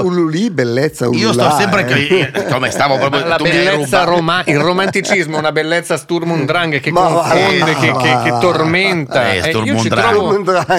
Ululì, 0.00 0.50
bellezza, 0.52 1.08
ululà, 1.08 1.20
Io 1.20 1.32
sto 1.32 1.50
sempre 1.58 1.84
eh. 1.84 2.30
che- 2.30 2.44
come 2.48 2.70
stavo 2.70 2.96
proprio 2.96 3.26
La 3.26 3.38
bellezza 3.38 4.04
roma- 4.04 4.40
il 4.46 4.60
romanticismo, 4.60 5.36
una 5.36 5.50
bellezza 5.50 5.96
Sturm 5.96 6.30
und 6.30 6.44
Drang 6.44 6.78
che 6.78 6.92
Ma 6.92 7.08
va, 7.08 7.22
confonde, 7.28 7.74
che, 7.74 7.90
va, 7.90 8.00
che- 8.00 8.30
che 8.30 8.38
tormenta. 8.38 9.32
Eh, 9.32 9.42
Sturm 9.48 9.64
io 9.66 9.74
ci 9.74 9.80
und 9.80 9.88
Drang. 9.88 10.10
trovo- 10.12 10.30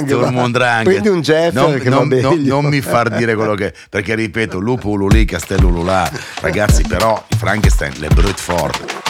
Sturm 0.06 0.38
und 0.38 0.54
Drang. 0.56 0.84
Prendi 0.86 1.10
un 1.10 1.20
Jeffer 1.20 1.54
non, 1.54 1.78
che 1.78 1.90
non- 1.90 2.08
non- 2.08 2.42
non 2.42 2.64
mi 2.64 2.80
far 2.80 3.10
dire 3.10 3.36
quello 3.36 3.54
che 3.56 3.74
perché 3.90 4.16
ripeto 4.16 4.60
lupo 4.60 4.88
ululì 4.88 5.26
castello 5.26 5.68
ululà 5.68 6.10
ragazzi 6.40 6.84
però 6.88 7.22
i 7.28 7.36
Frankenstein 7.36 7.92
le 7.98 8.08
brute 8.08 8.42
forte 8.42 9.01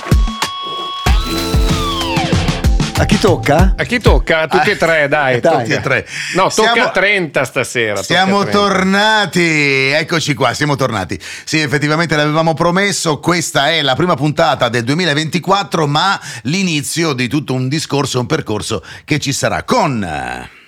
A 2.97 3.05
chi 3.05 3.17
tocca? 3.19 3.73
A 3.77 3.83
chi 3.83 3.99
tocca? 3.99 4.41
A 4.41 4.47
tutti 4.47 4.69
e 4.69 4.77
tre, 4.77 5.07
dai. 5.09 5.39
Dai. 5.39 5.57
tutti 5.63 5.73
e 5.73 5.81
tre 5.81 6.07
No, 6.35 6.49
tocca 6.53 6.71
Siamo- 6.73 6.83
a 6.87 6.91
30 6.91 7.43
stasera. 7.45 8.03
Siamo 8.03 8.39
a 8.39 8.43
30. 8.45 8.57
tornati, 8.59 9.41
eccoci 9.41 10.33
qua, 10.35 10.53
siamo 10.53 10.75
tornati. 10.75 11.19
Sì, 11.43 11.59
effettivamente 11.59 12.15
l'avevamo 12.15 12.53
promesso, 12.53 13.19
questa 13.19 13.69
è 13.71 13.81
la 13.81 13.95
prima 13.95 14.15
puntata 14.15 14.69
del 14.69 14.83
2024, 14.83 15.87
ma 15.87 16.19
l'inizio 16.43 17.13
di 17.13 17.27
tutto 17.27 17.53
un 17.53 17.67
discorso, 17.67 18.19
un 18.19 18.27
percorso 18.27 18.83
che 19.03 19.17
ci 19.19 19.33
sarà 19.33 19.63
con 19.63 20.07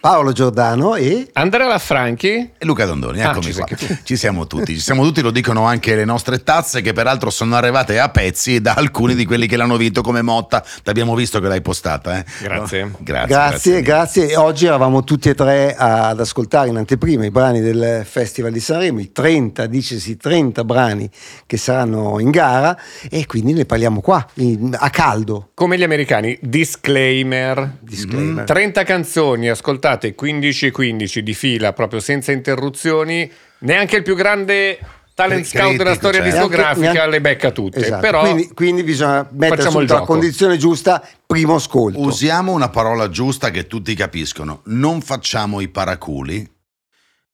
Paolo 0.03 0.33
Giordano 0.33 0.95
e 0.95 1.29
Andrea 1.31 1.65
Laffranchi? 1.65 2.49
Luca 2.63 2.83
Dondoni, 2.83 3.21
Ah, 3.21 3.29
eccomi 3.29 3.53
ci 3.53 3.59
anche 3.61 3.77
tu. 3.77 3.85
Ci 4.03 4.17
siamo 4.17 4.47
tutti, 4.47 4.73
ci 4.73 4.81
siamo 4.81 5.01
tutti, 5.01 5.21
lo 5.21 5.31
dicono 5.31 5.63
anche 5.63 5.95
le 5.95 6.03
nostre 6.03 6.43
tazze 6.43 6.81
che 6.81 6.91
peraltro 6.91 7.29
sono 7.29 7.55
arrivate 7.55 7.97
a 7.99 8.09
pezzi 8.09 8.59
da 8.59 8.73
alcuni 8.73 9.15
di 9.15 9.23
quelli 9.23 9.47
che 9.47 9.55
l'hanno 9.55 9.77
vinto 9.77 10.01
come 10.01 10.21
Motta. 10.21 10.61
L'abbiamo 10.83 11.15
visto 11.15 11.39
che 11.39 11.47
l'hai 11.47 11.61
postata, 11.61 12.17
eh? 12.17 12.25
Grazie. 12.41 12.83
No? 12.83 12.97
Grazie. 12.99 13.27
grazie, 13.33 13.81
grazie. 13.81 14.29
E 14.31 14.35
Oggi 14.35 14.65
eravamo 14.65 15.05
tutti 15.05 15.29
e 15.29 15.35
tre 15.35 15.73
ad 15.73 16.19
ascoltare 16.19 16.67
in 16.67 16.75
anteprima 16.75 17.23
i 17.23 17.31
brani 17.31 17.61
del 17.61 18.01
Festival 18.05 18.51
di 18.51 18.59
Sanremo, 18.59 18.99
i 18.99 19.13
30, 19.13 19.67
dicesi 19.67 20.17
30 20.17 20.65
brani 20.65 21.09
che 21.45 21.55
saranno 21.55 22.19
in 22.19 22.29
gara 22.29 22.77
e 23.09 23.25
quindi 23.25 23.53
ne 23.53 23.63
parliamo 23.63 24.01
qua, 24.01 24.27
in- 24.33 24.75
a 24.77 24.89
caldo. 24.89 25.51
Come 25.53 25.77
gli 25.77 25.83
americani, 25.83 26.37
disclaimer. 26.41 27.77
Disclaimer. 27.79 28.43
30 28.43 28.83
canzoni 28.83 29.47
ascoltate 29.47 29.91
15 29.97 30.67
e 30.67 30.71
15 30.71 31.23
di 31.23 31.33
fila, 31.33 31.73
proprio 31.73 31.99
senza 31.99 32.31
interruzioni. 32.31 33.29
Neanche 33.59 33.97
il 33.97 34.03
più 34.03 34.15
grande 34.15 34.79
talent 35.13 35.41
Critico, 35.41 35.63
scout 35.63 35.77
della 35.77 35.93
storia 35.93 36.21
cioè. 36.21 36.29
discografica 36.31 36.79
Neanche- 36.79 36.97
neanche- 36.97 37.11
le 37.11 37.21
becca 37.21 37.51
tutte. 37.51 37.79
Esatto. 37.79 38.01
Però 38.01 38.21
quindi, 38.21 38.49
quindi 38.53 38.83
bisogna 38.83 39.27
mettere 39.31 39.85
la 39.85 40.01
condizione 40.01 40.57
giusta, 40.57 41.07
primo 41.25 41.55
ascolto. 41.55 41.99
Usiamo 41.99 42.51
una 42.51 42.69
parola 42.69 43.09
giusta 43.09 43.51
che 43.51 43.67
tutti 43.67 43.93
capiscono. 43.95 44.61
Non 44.65 45.01
facciamo 45.01 45.59
i 45.61 45.69
paraculi. 45.69 46.49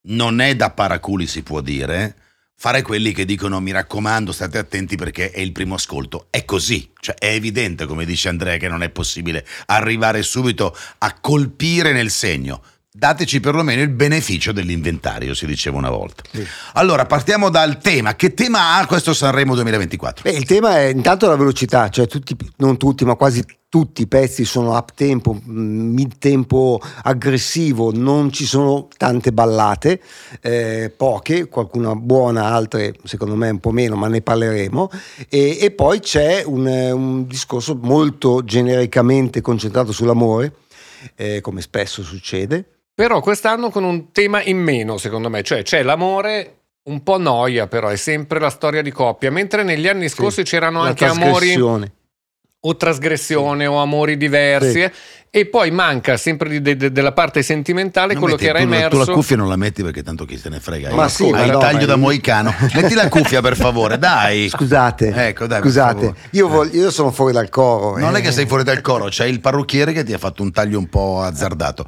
Non 0.01 0.39
è 0.39 0.55
da 0.55 0.69
paraculi 0.71 1.27
si 1.27 1.43
può 1.43 1.61
dire. 1.61 2.15
Fare 2.61 2.81
quelli 2.81 3.13
che 3.13 3.23
dicono 3.23 3.61
mi 3.61 3.71
raccomando 3.71 4.33
state 4.33 4.57
attenti 4.57 4.97
perché 4.97 5.31
è 5.31 5.39
il 5.39 5.53
primo 5.53 5.75
ascolto. 5.75 6.27
È 6.29 6.43
così, 6.43 6.91
cioè 6.99 7.15
è 7.15 7.27
evidente 7.27 7.85
come 7.85 8.03
dice 8.03 8.27
Andrea 8.27 8.57
che 8.57 8.67
non 8.67 8.83
è 8.83 8.89
possibile 8.89 9.47
arrivare 9.67 10.21
subito 10.23 10.75
a 10.97 11.17
colpire 11.21 11.93
nel 11.93 12.09
segno. 12.09 12.61
Dateci 12.91 13.39
perlomeno 13.39 13.83
il 13.83 13.89
beneficio 13.89 14.51
dell'inventario, 14.51 15.35
si 15.35 15.45
diceva 15.45 15.77
una 15.77 15.91
volta. 15.91 16.23
Sì. 16.31 16.43
Allora, 16.73 17.05
partiamo 17.05 17.51
dal 17.51 17.77
tema. 17.77 18.15
Che 18.15 18.33
tema 18.33 18.77
ha 18.77 18.87
questo 18.87 19.13
Sanremo 19.13 19.53
2024? 19.53 20.23
Beh, 20.23 20.35
il 20.35 20.45
tema 20.45 20.79
è 20.79 20.85
intanto 20.85 21.27
la 21.27 21.35
velocità, 21.35 21.89
cioè 21.89 22.07
tutti, 22.07 22.35
non 22.57 22.77
tutti, 22.77 23.05
ma 23.05 23.13
quasi 23.13 23.45
tutti 23.69 24.01
i 24.01 24.07
pezzi 24.07 24.43
sono 24.43 24.75
up 24.75 24.93
tempo, 24.95 25.39
mid 25.45 26.17
tempo 26.17 26.81
aggressivo, 27.03 27.91
non 27.93 28.31
ci 28.31 28.45
sono 28.45 28.87
tante 28.97 29.31
ballate, 29.31 30.01
eh, 30.41 30.91
poche, 30.97 31.47
qualcuna 31.47 31.93
buona, 31.93 32.45
altre 32.45 32.95
secondo 33.03 33.35
me 33.35 33.51
un 33.51 33.59
po' 33.59 33.69
meno, 33.69 33.97
ma 33.97 34.07
ne 34.07 34.23
parleremo. 34.23 34.89
E, 35.29 35.59
e 35.61 35.69
poi 35.69 35.99
c'è 35.99 36.41
un, 36.43 36.65
un 36.65 37.27
discorso 37.27 37.77
molto 37.79 38.43
genericamente 38.43 39.41
concentrato 39.41 39.91
sull'amore, 39.91 40.53
eh, 41.13 41.39
come 41.41 41.61
spesso 41.61 42.01
succede. 42.01 42.78
Però 42.99 43.21
quest'anno 43.21 43.69
con 43.69 43.85
un 43.85 44.11
tema 44.11 44.43
in 44.43 44.57
meno, 44.57 44.97
secondo 44.97 45.29
me, 45.29 45.41
cioè 45.41 45.63
c'è 45.63 45.83
l'amore 45.83 46.63
un 46.89 47.01
po' 47.01 47.17
noia, 47.17 47.65
però 47.65 47.87
è 47.87 47.95
sempre 47.95 48.41
la 48.41 48.49
storia 48.49 48.81
di 48.81 48.91
coppia, 48.91 49.31
mentre 49.31 49.63
negli 49.63 49.87
anni 49.87 50.09
scorsi 50.09 50.43
c'erano 50.43 50.81
La 50.81 50.89
anche 50.89 51.05
amori 51.05 51.55
o 52.61 52.75
trasgressione 52.75 53.65
o 53.67 53.77
amori 53.77 54.17
diversi 54.17 54.81
Sì. 54.81 54.91
Eh, 55.31 55.39
e 55.39 55.45
poi 55.45 55.71
manca 55.71 56.17
sempre 56.17 56.49
di- 56.49 56.61
de- 56.61 56.75
de- 56.75 56.91
della 56.91 57.11
parte 57.11 57.41
sentimentale 57.43 58.13
Non 58.13 58.21
quello 58.21 58.35
metti- 58.35 58.45
che 58.45 58.49
era 58.51 58.59
tu, 58.59 58.65
emerso. 58.65 58.89
Tu 58.89 59.05
la 59.05 59.13
cuffia 59.13 59.35
non 59.35 59.47
la 59.47 59.55
metti 59.55 59.83
perché 59.83 60.03
tanto 60.03 60.25
chi 60.25 60.37
se 60.37 60.49
ne 60.49 60.59
frega. 60.59 60.93
Ma 60.93 61.03
Io- 61.03 61.09
sì, 61.09 61.23
hai 61.33 61.45
il 61.45 61.51
no, 61.51 61.57
taglio 61.59 61.79
ma 61.79 61.85
da 61.85 61.93
io- 61.93 61.97
moicano. 61.99 62.53
Metti 62.73 62.93
la 62.95 63.07
cuffia 63.09 63.41
per 63.41 63.55
favore, 63.55 63.97
dai. 63.99 64.49
Scusate, 64.49 65.27
Ecco, 65.27 65.45
dai, 65.47 65.61
scusate, 65.61 66.13
io, 66.31 66.47
voglio- 66.47 66.75
io 66.81 66.91
sono 66.91 67.11
fuori 67.11 67.31
dal 67.33 67.49
coro. 67.49 67.97
Non 67.97 68.15
eh. 68.15 68.19
è 68.19 68.21
che 68.21 68.31
sei 68.31 68.45
fuori 68.47 68.63
dal 68.63 68.81
coro, 68.81 69.05
c'è 69.05 69.25
il 69.25 69.39
parrucchiere 69.39 69.93
che 69.93 70.03
ti 70.03 70.13
ha 70.13 70.17
fatto 70.17 70.41
un 70.41 70.51
taglio 70.51 70.79
un 70.79 70.87
po' 70.87 71.21
azzardato. 71.21 71.85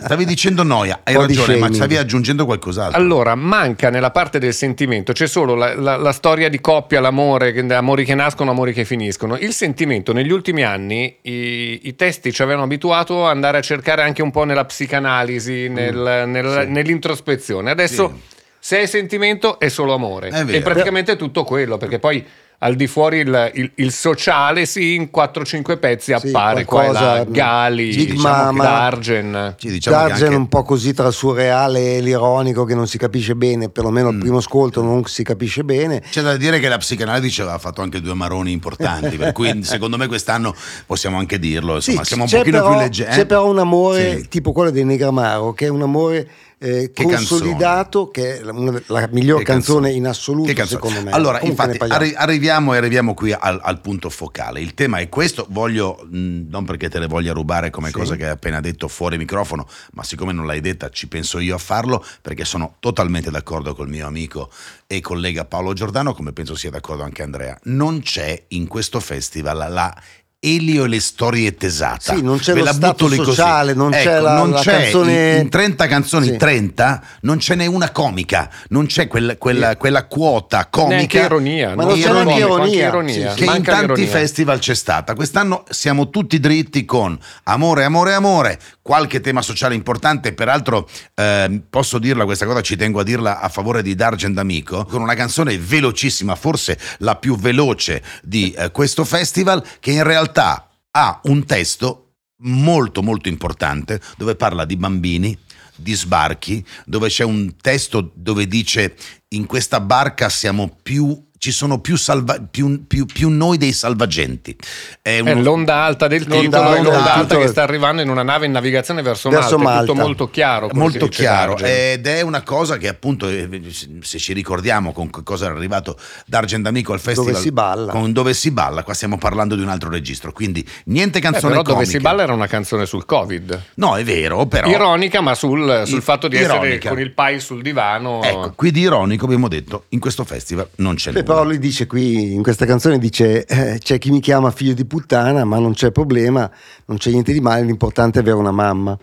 Stavi 0.00 0.24
dicendo 0.24 0.62
noia, 0.62 1.00
hai 1.02 1.14
ragione, 1.16 1.56
ma 1.56 1.72
stavi 1.72 1.96
aggiungendo 1.96 2.44
qualcos'altro. 2.44 2.96
Allora, 3.00 3.34
manca 3.34 3.90
nella 3.90 4.10
parte 4.12 4.38
del 4.38 4.54
sentimento, 4.54 5.12
c'è 5.12 5.26
solo 5.26 5.54
la, 5.56 5.74
la- 5.74 5.96
la 5.96 6.12
storia 6.12 6.48
di 6.48 6.60
coppia, 6.60 7.00
l'amore, 7.00 7.52
che- 7.52 7.66
amori 7.74 8.04
che 8.04 8.14
nascono, 8.14 8.50
amori 8.52 8.72
che 8.72 8.84
finiscono. 8.84 9.36
Il 9.36 9.52
sentimento, 9.52 10.12
negli 10.12 10.30
ultimi 10.30 10.62
anni, 10.62 11.16
i, 11.22 11.80
i 11.88 11.96
testi 11.96 12.32
ci 12.32 12.42
avevano 12.42 12.66
abituato 12.68 13.24
ad 13.24 13.30
andare 13.32 13.58
a 13.58 13.60
cercare 13.60 14.02
anche 14.02 14.22
un 14.22 14.30
po' 14.30 14.44
nella 14.44 14.64
psicanalisi, 14.64 15.68
nel- 15.68 16.24
nel- 16.26 16.60
sì. 16.64 16.70
nell'introspezione. 16.70 17.70
Adesso, 17.70 18.12
Sì. 18.14 18.36
se 18.58 18.80
è 18.80 18.86
sentimento, 18.86 19.58
è 19.58 19.68
solo 19.68 19.94
amore. 19.94 20.28
È. 20.28 20.44
E 20.48 20.60
praticamente 20.60 21.12
è 21.12 21.16
tutto 21.16 21.44
quello, 21.44 21.76
perché 21.78 21.98
poi 21.98 22.24
al 22.60 22.74
di 22.74 22.88
fuori 22.88 23.18
il, 23.18 23.50
il- 23.54 23.70
il 23.76 23.92
sociale, 23.92 24.66
sì, 24.66 24.94
in 24.96 25.10
4-5 25.14 25.78
pezzi 25.78 26.12
Sì, 26.18 26.28
appare 26.28 26.64
qua 26.64 26.86
e 26.86 26.92
là. 26.92 26.98
qualcosa, 26.98 27.24
Gali, 27.30 27.88
Big 27.94 28.10
diciamo, 28.10 28.34
Mama. 28.34 28.62
Dargen. 28.64 29.54
Sì, 29.58 29.70
diciamo 29.70 29.96
Dargen 29.96 30.22
anche- 30.24 30.34
un 30.36 30.48
po' 30.48 30.62
così 30.64 30.92
tra 30.92 31.06
il 31.06 31.12
surreale 31.12 31.96
e 31.96 32.00
l'ironico 32.00 32.64
che 32.64 32.74
non 32.74 32.88
si 32.88 32.98
capisce 32.98 33.36
bene, 33.36 33.68
perlomeno 33.68 34.08
al 34.08 34.14
Mm. 34.16 34.20
primo 34.20 34.38
ascolto 34.38 34.82
non 34.82 35.04
si 35.04 35.22
capisce 35.22 35.62
bene. 35.62 36.00
C'è 36.10 36.20
da 36.22 36.36
dire 36.36 36.58
che 36.58 36.68
la 36.68 36.78
psicanalisi 36.78 37.40
aveva 37.42 37.58
fatto 37.58 37.80
anche 37.80 38.00
due 38.00 38.14
maroni 38.14 38.50
importanti, 38.50 39.16
per 39.16 39.30
cui 39.32 39.62
secondo 39.62 39.96
me 39.96 40.08
quest'anno 40.08 40.52
possiamo 40.84 41.18
anche 41.18 41.38
dirlo, 41.38 41.76
insomma, 41.76 42.00
Sì, 42.02 42.06
siamo 42.08 42.24
un 42.24 42.30
pochino 42.30 42.56
però, 42.58 42.70
più 42.70 42.78
leggeri. 42.80 43.10
C'è 43.12 43.26
però 43.26 43.48
un 43.48 43.58
amore 43.60 44.18
Sì. 44.22 44.28
tipo 44.28 44.50
quello 44.50 44.70
dei 44.70 44.84
Negramaro, 44.84 45.52
che 45.52 45.66
è 45.66 45.68
un 45.68 45.82
amore 45.82 46.28
eh, 46.58 46.90
Che 46.92 47.04
consolidato, 47.04 48.08
che 48.10 48.38
è 48.38 48.42
la, 48.42 48.52
una- 48.52 48.82
la 48.86 49.08
miglior 49.12 49.38
Che 49.38 49.44
canzone, 49.44 49.88
canzone. 49.88 49.90
in 49.92 50.06
assoluto, 50.06 50.52
canzone. 50.52 50.68
secondo 50.68 51.02
me. 51.02 51.10
Allora, 51.12 51.38
Comunque 51.38 51.64
infatti, 51.72 51.92
arri- 51.92 52.14
arriviamo 52.14 52.72
arriviamo 52.72 53.14
qui 53.14 53.32
al, 53.32 53.60
al 53.62 53.80
punto 53.80 54.10
focale. 54.10 54.60
Il 54.60 54.74
tema 54.74 54.98
è 54.98 55.08
questo. 55.08 55.46
Voglio, 55.50 56.06
mh, 56.10 56.48
non 56.48 56.64
perché 56.64 56.88
te 56.88 56.98
le 56.98 57.06
voglia 57.06 57.32
rubare 57.32 57.70
come 57.70 57.88
Sì. 57.88 57.94
cosa 57.94 58.16
che 58.16 58.24
hai 58.24 58.30
appena 58.30 58.60
detto 58.60 58.88
fuori 58.88 59.16
microfono, 59.18 59.66
ma 59.92 60.02
siccome 60.02 60.32
non 60.32 60.46
l'hai 60.46 60.60
detta, 60.60 60.88
ci 60.90 61.06
penso 61.08 61.38
io 61.38 61.54
a 61.54 61.58
farlo, 61.58 62.04
perché 62.22 62.44
sono 62.44 62.76
totalmente 62.80 63.30
d'accordo 63.30 63.74
col 63.74 63.88
mio 63.88 64.06
amico 64.06 64.50
e 64.86 65.00
collega 65.00 65.44
Paolo 65.44 65.72
Giordano, 65.74 66.14
come 66.14 66.32
penso 66.32 66.54
sia 66.56 66.70
d'accordo 66.70 67.02
anche 67.02 67.22
Andrea. 67.22 67.58
Non 67.64 68.00
c'è 68.00 68.44
in 68.48 68.66
questo 68.66 69.00
festival 69.00 69.66
la. 69.72 69.94
Elio 70.40 70.84
e 70.84 70.88
le 70.88 71.00
storie 71.00 71.52
tesata. 71.56 72.14
Sì, 72.14 72.22
non 72.22 72.38
c'è 72.38 72.52
Ve 72.52 72.60
lo 72.60 72.66
la 72.66 72.72
stato 72.72 73.08
sociale, 73.08 73.74
non 73.74 73.90
c'è 73.90 74.14
Ecco, 74.14 74.22
la- 74.22 74.34
non 74.36 74.50
la 74.50 74.60
c'è 74.60 74.82
canzone- 74.82 75.34
in, 75.34 75.40
in 75.42 75.48
30 75.48 75.86
canzoni, 75.88 76.26
Sì. 76.28 76.36
30, 76.36 77.02
non 77.22 77.40
ce 77.40 77.56
n'è 77.56 77.66
una 77.66 77.90
comica, 77.90 78.48
non 78.68 78.86
c'è 78.86 79.08
quel- 79.08 79.34
quella, 79.36 79.76
quella 79.76 80.06
quota 80.06 80.68
comica. 80.70 80.94
Neanche 80.94 81.18
ironia, 81.18 81.74
Ma 81.74 81.82
no? 81.82 81.88
non 81.88 82.00
c'è 82.00 82.12
neanche 82.12 82.34
ironia. 82.34 82.86
ironia. 82.88 83.30
Sì, 83.32 83.36
che 83.38 83.44
in 83.46 83.62
tanti 83.64 83.80
l'ironia. 83.80 84.06
festival 84.06 84.58
c'è 84.60 84.74
stata. 84.74 85.14
Quest'anno 85.14 85.64
siamo 85.70 86.08
tutti 86.08 86.38
dritti 86.38 86.84
con 86.84 87.18
amore, 87.44 87.82
amore, 87.82 88.12
amore, 88.14 88.60
qualche 88.88 89.20
tema 89.20 89.42
sociale 89.42 89.74
importante. 89.74 90.32
Peraltro, 90.32 90.88
ehm, 91.14 91.64
posso 91.68 91.98
dirla 91.98 92.24
questa 92.24 92.46
cosa, 92.46 92.62
ci 92.62 92.74
tengo 92.74 93.00
a 93.00 93.02
dirla 93.04 93.38
a 93.38 93.50
favore 93.50 93.82
di 93.82 93.94
Dargen 93.94 94.32
D'Amico, 94.32 94.86
con 94.86 95.02
una 95.02 95.12
canzone 95.12 95.58
velocissima, 95.58 96.34
forse 96.34 96.78
la 97.00 97.16
più 97.16 97.36
veloce 97.36 98.02
di 98.22 98.50
eh, 98.52 98.70
questo 98.70 99.04
festival, 99.04 99.62
che 99.78 99.90
in 99.90 100.04
realtà 100.04 100.70
ha 100.92 101.20
un 101.24 101.44
testo 101.44 102.14
molto 102.44 103.02
molto 103.02 103.28
importante 103.28 104.00
dove 104.16 104.36
parla 104.36 104.64
di 104.64 104.76
bambini 104.76 105.36
di 105.74 105.92
sbarchi 105.92 106.64
dove 106.86 107.08
c'è 107.08 107.24
un 107.24 107.56
testo 107.60 108.12
dove 108.14 108.46
dice 108.46 108.96
in 109.30 109.44
questa 109.46 109.80
barca 109.80 110.28
siamo 110.28 110.78
più 110.82 111.27
ci 111.38 111.52
sono 111.52 111.80
più, 111.80 111.96
salva- 111.96 112.38
più, 112.38 112.86
più, 112.86 113.06
più 113.06 113.28
noi 113.30 113.56
dei 113.58 113.72
salvagenti. 113.72 114.56
È, 115.00 115.20
uno... 115.20 115.30
è 115.30 115.34
l'onda 115.34 115.82
alta 115.82 116.08
del 116.08 116.24
titolo, 116.24 116.42
l'onda, 116.42 116.80
l'onda 116.82 116.98
alta, 116.98 117.14
alta 117.14 117.38
che 117.38 117.46
sta 117.46 117.62
arrivando 117.62 118.02
in 118.02 118.08
una 118.08 118.22
nave 118.22 118.46
in 118.46 118.52
navigazione 118.52 119.02
verso, 119.02 119.30
verso 119.30 119.56
Malta, 119.56 119.62
Malta. 119.62 119.82
È 119.82 119.86
tutto 119.86 120.00
molto 120.06 120.30
chiaro. 120.30 120.68
Molto 120.72 121.08
chiaro 121.08 121.56
ed 121.58 122.06
è 122.06 122.20
una 122.22 122.42
cosa 122.42 122.76
che 122.76 122.88
appunto, 122.88 123.28
eh, 123.28 123.62
se 124.00 124.18
ci 124.18 124.32
ricordiamo 124.32 124.92
con 124.92 125.10
cosa 125.10 125.46
è 125.46 125.50
arrivato 125.50 125.98
D'Argent 126.26 126.66
Amico 126.66 126.92
al 126.92 127.00
festival, 127.00 127.32
dove 127.32 127.42
si 127.42 127.52
balla, 127.52 127.92
con 127.92 128.12
dove 128.12 128.34
si 128.34 128.50
balla, 128.50 128.82
qua 128.82 128.94
stiamo 128.94 129.18
parlando 129.18 129.54
di 129.54 129.62
un 129.62 129.68
altro 129.68 129.90
registro, 129.90 130.32
quindi 130.32 130.66
niente 130.84 131.20
canzone 131.20 131.54
eh, 131.54 131.56
però 131.56 131.62
comiche. 131.62 131.84
dove 131.84 131.98
si 131.98 132.02
balla 132.02 132.22
era 132.22 132.32
una 132.32 132.46
canzone 132.46 132.86
sul 132.86 133.04
Covid. 133.04 133.62
No, 133.74 133.96
è 133.96 134.04
vero, 134.04 134.46
però... 134.46 134.68
Ironica, 134.68 135.20
ma 135.20 135.34
sul, 135.34 135.82
sul 135.86 136.02
fatto 136.02 136.28
di 136.28 136.36
ironica. 136.36 136.56
essere 136.66 136.88
con 136.88 137.00
il 137.00 137.12
pai 137.12 137.40
sul 137.40 137.62
divano. 137.62 138.22
Ecco, 138.22 138.52
qui 138.54 138.70
di 138.70 138.80
ironico 138.80 139.24
abbiamo 139.24 139.48
detto, 139.48 139.84
in 139.90 140.00
questo 140.00 140.24
festival 140.24 140.68
non 140.76 140.94
c'è 140.94 141.12
nulla. 141.12 141.27
Però 141.28 141.44
lui 141.44 141.58
dice 141.58 141.86
qui 141.86 142.32
in 142.32 142.42
questa 142.42 142.64
canzone 142.64 142.98
dice 142.98 143.44
eh, 143.44 143.78
c'è 143.80 143.98
chi 143.98 144.10
mi 144.10 144.18
chiama 144.18 144.50
figlio 144.50 144.72
di 144.72 144.86
puttana, 144.86 145.44
ma 145.44 145.58
non 145.58 145.74
c'è 145.74 145.92
problema, 145.92 146.50
non 146.86 146.96
c'è 146.96 147.10
niente 147.10 147.34
di 147.34 147.40
male, 147.40 147.64
l'importante 147.64 148.18
è 148.18 148.22
avere 148.22 148.38
una 148.38 148.50
mamma. 148.50 148.98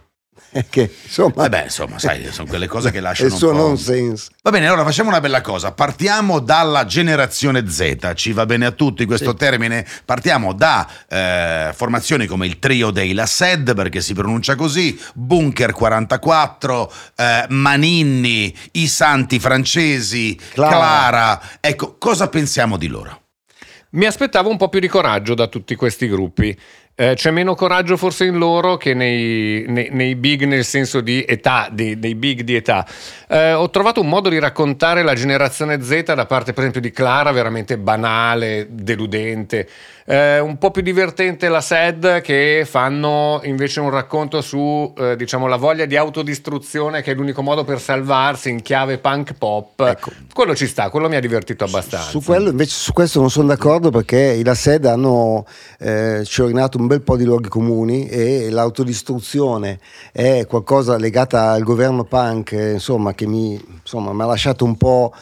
Che, 0.69 0.91
insomma, 1.03 1.45
eh 1.45 1.49
beh, 1.49 1.63
insomma, 1.63 1.99
sai, 1.99 2.27
sono 2.31 2.47
quelle 2.47 2.67
cose 2.67 2.91
che 2.91 2.99
lasciano. 3.01 3.29
Il 3.29 3.35
suo 3.35 3.51
nonsense. 3.51 4.29
Va 4.41 4.51
bene, 4.51 4.67
allora 4.67 4.83
facciamo 4.83 5.09
una 5.09 5.19
bella 5.19 5.41
cosa. 5.41 5.71
Partiamo 5.71 6.39
dalla 6.39 6.85
generazione 6.85 7.67
Z. 7.69 8.13
Ci 8.15 8.31
va 8.31 8.45
bene 8.45 8.65
a 8.65 8.71
tutti 8.71 9.05
questo 9.05 9.31
sì. 9.31 9.37
termine? 9.37 9.85
Partiamo 10.05 10.53
da 10.53 10.87
eh, 11.09 11.71
formazioni 11.73 12.25
come 12.25 12.45
il 12.45 12.59
trio 12.59 12.91
dei 12.91 13.13
La 13.13 13.25
Sed, 13.25 13.73
perché 13.75 14.01
si 14.01 14.13
pronuncia 14.13 14.55
così, 14.55 14.99
Bunker 15.13 15.71
44, 15.71 16.93
eh, 17.15 17.45
Maninni, 17.49 18.55
i 18.73 18.87
Santi 18.87 19.39
francesi, 19.39 20.39
Clara. 20.53 20.77
Clara. 20.77 21.41
Ecco, 21.59 21.97
cosa 21.97 22.29
pensiamo 22.29 22.77
di 22.77 22.87
loro? 22.87 23.21
Mi 23.95 24.05
aspettavo 24.05 24.49
un 24.49 24.57
po' 24.57 24.67
più 24.67 24.81
di 24.81 24.89
coraggio 24.89 25.35
da 25.35 25.47
tutti 25.47 25.75
questi 25.75 26.09
gruppi. 26.09 26.57
Eh, 26.97 27.13
c'è 27.15 27.29
meno 27.29 27.55
coraggio 27.55 27.97
forse 27.97 28.23
in 28.23 28.37
loro 28.37 28.77
che 28.77 28.93
nei, 28.93 29.65
nei, 29.67 29.89
nei 29.91 30.15
big 30.15 30.43
nel 30.45 30.63
senso 30.63 31.01
di 31.01 31.25
età, 31.27 31.67
di, 31.69 31.99
dei 31.99 32.15
big 32.15 32.41
di 32.41 32.55
età. 32.55 32.87
Eh, 33.27 33.51
ho 33.51 33.69
trovato 33.69 33.99
un 33.99 34.07
modo 34.07 34.29
di 34.29 34.39
raccontare 34.39 35.03
la 35.03 35.13
generazione 35.13 35.81
Z 35.81 36.13
da 36.13 36.25
parte 36.25 36.53
per 36.53 36.59
esempio 36.59 36.79
di 36.79 36.91
Clara 36.91 37.33
veramente 37.33 37.77
banale, 37.77 38.67
deludente. 38.69 39.67
Eh, 40.07 40.39
un 40.39 40.59
po' 40.59 40.69
più 40.69 40.83
divertente 40.83 41.49
la 41.49 41.61
SED 41.61 42.21
che 42.21 42.63
fanno 42.69 43.41
invece 43.43 43.79
un 43.79 43.89
racconto 43.89 44.39
su 44.39 44.93
eh, 44.95 45.15
diciamo 45.15 45.47
la 45.47 45.55
voglia 45.55 45.85
di 45.85 45.97
autodistruzione 45.97 47.01
che 47.01 47.13
è 47.13 47.15
l'unico 47.15 47.41
modo 47.41 47.63
per 47.63 47.81
salvarsi 47.81 48.51
in 48.51 48.61
chiave 48.61 48.99
punk 48.99 49.33
pop. 49.33 49.79
Ecco. 49.79 50.11
Quello 50.31 50.55
ci 50.55 50.67
sta, 50.67 50.89
quello 50.89 51.09
mi 51.09 51.15
ha 51.15 51.19
divertito 51.19 51.63
abbastanza. 51.63 52.07
Su, 52.07 52.21
quello, 52.21 52.51
invece, 52.51 52.75
su 52.75 52.93
questo 52.93 53.19
non 53.19 53.31
sono 53.31 53.47
d'accordo 53.47 53.89
perché 53.89 54.19
i 54.19 54.43
La 54.43 54.53
SED 54.53 54.85
hanno 54.85 55.43
eh, 55.79 56.21
ciorinato 56.23 56.77
un 56.77 56.84
bel 56.87 57.01
po' 57.01 57.17
di 57.17 57.23
luoghi 57.23 57.49
comuni 57.49 58.07
e 58.07 58.49
l'autodistruzione 58.49 59.79
è 60.11 60.45
qualcosa 60.47 60.97
legata 60.97 61.51
al 61.51 61.63
governo 61.63 62.03
punk, 62.03 62.51
insomma, 62.51 63.13
che 63.13 63.27
mi 63.27 63.53
insomma, 63.81 64.23
ha 64.23 64.27
lasciato 64.27 64.65
un 64.65 64.75
po' 64.77 65.13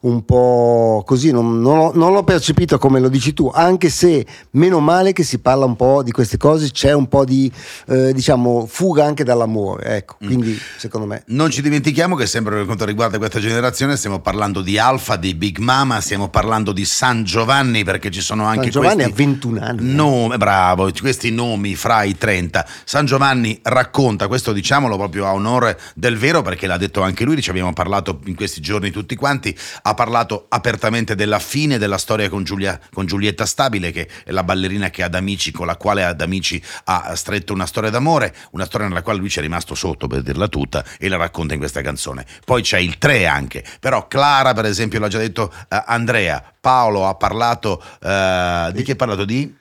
un 0.00 0.24
po' 0.24 1.02
così, 1.04 1.30
non, 1.30 1.60
non, 1.60 1.76
l'ho, 1.76 1.92
non, 1.94 2.12
l'ho, 2.12 2.24
percepito 2.24 2.78
come 2.78 3.00
lo 3.00 3.08
dici 3.08 3.34
tu, 3.34 3.50
anche 3.52 3.90
se 3.90 4.24
meno 4.52 4.80
male 4.80 5.12
che 5.12 5.24
si 5.24 5.40
parla 5.40 5.66
un 5.66 5.76
po' 5.76 6.02
di 6.02 6.10
queste 6.10 6.38
cose, 6.38 6.70
c'è 6.70 6.92
un 6.92 7.06
po' 7.06 7.26
di 7.26 7.52
eh, 7.86 8.14
diciamo 8.14 8.66
fuga 8.66 9.04
anche 9.04 9.24
dall'amore, 9.24 9.96
ecco, 9.96 10.16
mm. 10.22 10.26
quindi 10.26 10.50
mm. 10.52 10.78
secondo 10.78 11.06
me. 11.06 11.22
Non 11.26 11.50
ci 11.50 11.60
dimentichiamo 11.60 12.16
che 12.16 12.26
sempre 12.26 12.56
per 12.56 12.64
quanto 12.64 12.86
riguarda 12.86 13.18
questa 13.18 13.40
generazione 13.40 13.96
stiamo 13.96 14.20
parlando 14.20 14.62
di 14.62 14.78
Alfa, 14.78 15.16
di 15.16 15.34
Big 15.34 15.58
Mama, 15.58 16.00
stiamo 16.00 16.28
parlando 16.28 16.72
di 16.72 16.86
San 16.86 17.24
Giovanni 17.24 17.84
perché 17.84 18.10
ci 18.10 18.22
sono 18.22 18.44
anche 18.44 18.70
San 18.70 18.82
Giovanni 18.82 19.02
questi 19.02 19.22
ha 19.22 19.26
21 19.26 19.60
anni. 19.60 19.92
Nome, 19.92 20.38
bravo, 20.38 20.90
questi 20.98 21.30
nomi 21.30 21.74
fra 21.74 22.04
i 22.04 22.16
30. 22.16 22.66
San 22.84 23.04
Giovanni 23.04 23.58
racconta, 23.64 24.28
questo 24.28 24.52
diciamolo 24.52 24.96
proprio 24.96 25.26
a 25.26 25.34
onore 25.34 25.78
del 25.94 26.16
vero 26.16 26.40
perché 26.40 26.66
l'ha 26.66 26.78
detto 26.78 27.02
anche 27.02 27.24
lui, 27.24 27.40
ci 27.42 27.50
abbiamo 27.50 27.74
parlato 27.74 28.20
in 28.24 28.34
questi 28.34 28.62
giorni 28.62 28.90
tutti 28.90 29.14
quanti, 29.14 29.54
ha 29.90 29.94
parlato 29.94 30.46
apertamente 30.48 31.14
della 31.14 31.40
fine 31.40 31.76
della 31.76 31.98
storia 31.98 32.28
con, 32.28 32.44
Giulia, 32.44 32.78
con 32.92 33.06
Giulietta 33.06 33.44
Stabile, 33.44 33.90
che 33.90 34.08
è 34.24 34.30
la 34.30 34.44
ballerina 34.44 34.88
che 34.90 35.02
ad 35.02 35.14
Amici, 35.14 35.50
con 35.50 35.66
la 35.66 35.76
quale 35.76 36.04
ad 36.04 36.20
Amici 36.20 36.62
ha 36.84 37.14
stretto 37.16 37.52
una 37.52 37.66
storia 37.66 37.90
d'amore, 37.90 38.34
una 38.52 38.64
storia 38.64 38.86
nella 38.86 39.02
quale 39.02 39.18
lui 39.18 39.28
ci 39.28 39.40
è 39.40 39.42
rimasto 39.42 39.74
sotto 39.74 40.06
per 40.06 40.22
dirla 40.22 40.48
tutta 40.48 40.84
e 40.98 41.08
la 41.08 41.16
racconta 41.16 41.54
in 41.54 41.60
questa 41.60 41.82
canzone. 41.82 42.24
Poi 42.44 42.62
c'è 42.62 42.78
il 42.78 42.98
3 42.98 43.26
anche, 43.26 43.64
però 43.80 44.06
Clara 44.06 44.54
per 44.54 44.64
esempio 44.64 45.00
l'ha 45.00 45.08
già 45.08 45.18
detto 45.18 45.52
uh, 45.52 45.82
Andrea, 45.86 46.42
Paolo 46.60 47.06
ha 47.06 47.14
parlato, 47.16 47.82
uh, 47.82 48.70
di 48.70 48.82
che 48.82 48.92
ha 48.92 48.96
parlato? 48.96 49.24
Di? 49.24 49.58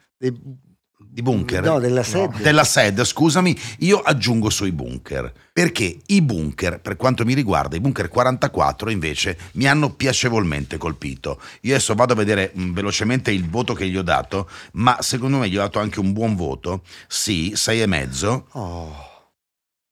Di 1.19 1.21
bunker? 1.21 1.63
No, 1.63 1.79
della 1.79 2.03
SED. 2.03 2.33
No. 2.33 2.39
Della 2.41 2.63
SED, 2.63 3.03
scusami, 3.03 3.57
io 3.79 3.99
aggiungo 3.99 4.49
sui 4.49 4.71
bunker. 4.71 5.31
Perché 5.51 5.99
i 6.07 6.21
bunker, 6.21 6.79
per 6.79 6.95
quanto 6.95 7.25
mi 7.25 7.33
riguarda, 7.33 7.75
i 7.75 7.81
bunker 7.81 8.07
44 8.07 8.89
invece 8.89 9.37
mi 9.53 9.67
hanno 9.67 9.91
piacevolmente 9.91 10.77
colpito. 10.77 11.41
Io 11.61 11.75
adesso 11.75 11.93
vado 11.95 12.13
a 12.13 12.15
vedere 12.15 12.51
mh, 12.53 12.61
mm, 12.61 12.73
velocemente 12.73 13.31
il 13.31 13.49
voto 13.49 13.73
che 13.73 13.87
gli 13.87 13.97
ho 13.97 14.03
dato, 14.03 14.49
ma 14.73 14.97
secondo 15.01 15.37
me 15.37 15.49
gli 15.49 15.57
ho 15.57 15.61
dato 15.61 15.79
anche 15.79 15.99
un 15.99 16.13
buon 16.13 16.35
voto. 16.35 16.83
Sì, 17.07 17.51
6,5. 17.53 18.43
Oh 18.51 19.07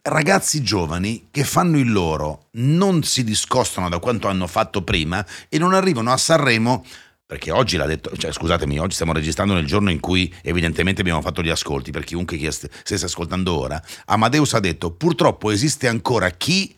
ragazzi 0.07 0.63
giovani 0.63 1.27
che 1.31 1.43
fanno 1.43 1.77
il 1.77 1.91
loro, 1.91 2.45
non 2.51 3.03
si 3.03 3.25
discostano 3.25 3.89
da 3.89 3.99
quanto 3.99 4.29
hanno 4.29 4.47
fatto 4.47 4.81
prima 4.81 5.25
e 5.49 5.57
non 5.57 5.73
arrivano 5.73 6.11
a 6.11 6.17
Sanremo 6.17 6.85
perché 7.27 7.51
oggi 7.51 7.75
l'ha 7.75 7.85
detto, 7.85 8.15
cioè 8.15 8.31
scusatemi, 8.31 8.79
oggi 8.79 8.93
stiamo 8.93 9.11
registrando 9.11 9.53
nel 9.53 9.65
giorno 9.65 9.91
in 9.91 9.99
cui 9.99 10.33
evidentemente 10.43 11.01
abbiamo 11.01 11.21
fatto 11.21 11.43
gli 11.43 11.49
ascolti, 11.49 11.91
per 11.91 12.05
chiunque 12.05 12.37
stesse 12.49 13.03
ascoltando 13.03 13.59
ora, 13.59 13.83
Amadeus 14.05 14.53
ha 14.53 14.61
detto 14.61 14.91
purtroppo 14.91 15.51
esiste 15.51 15.89
ancora 15.89 16.29
chi 16.29 16.73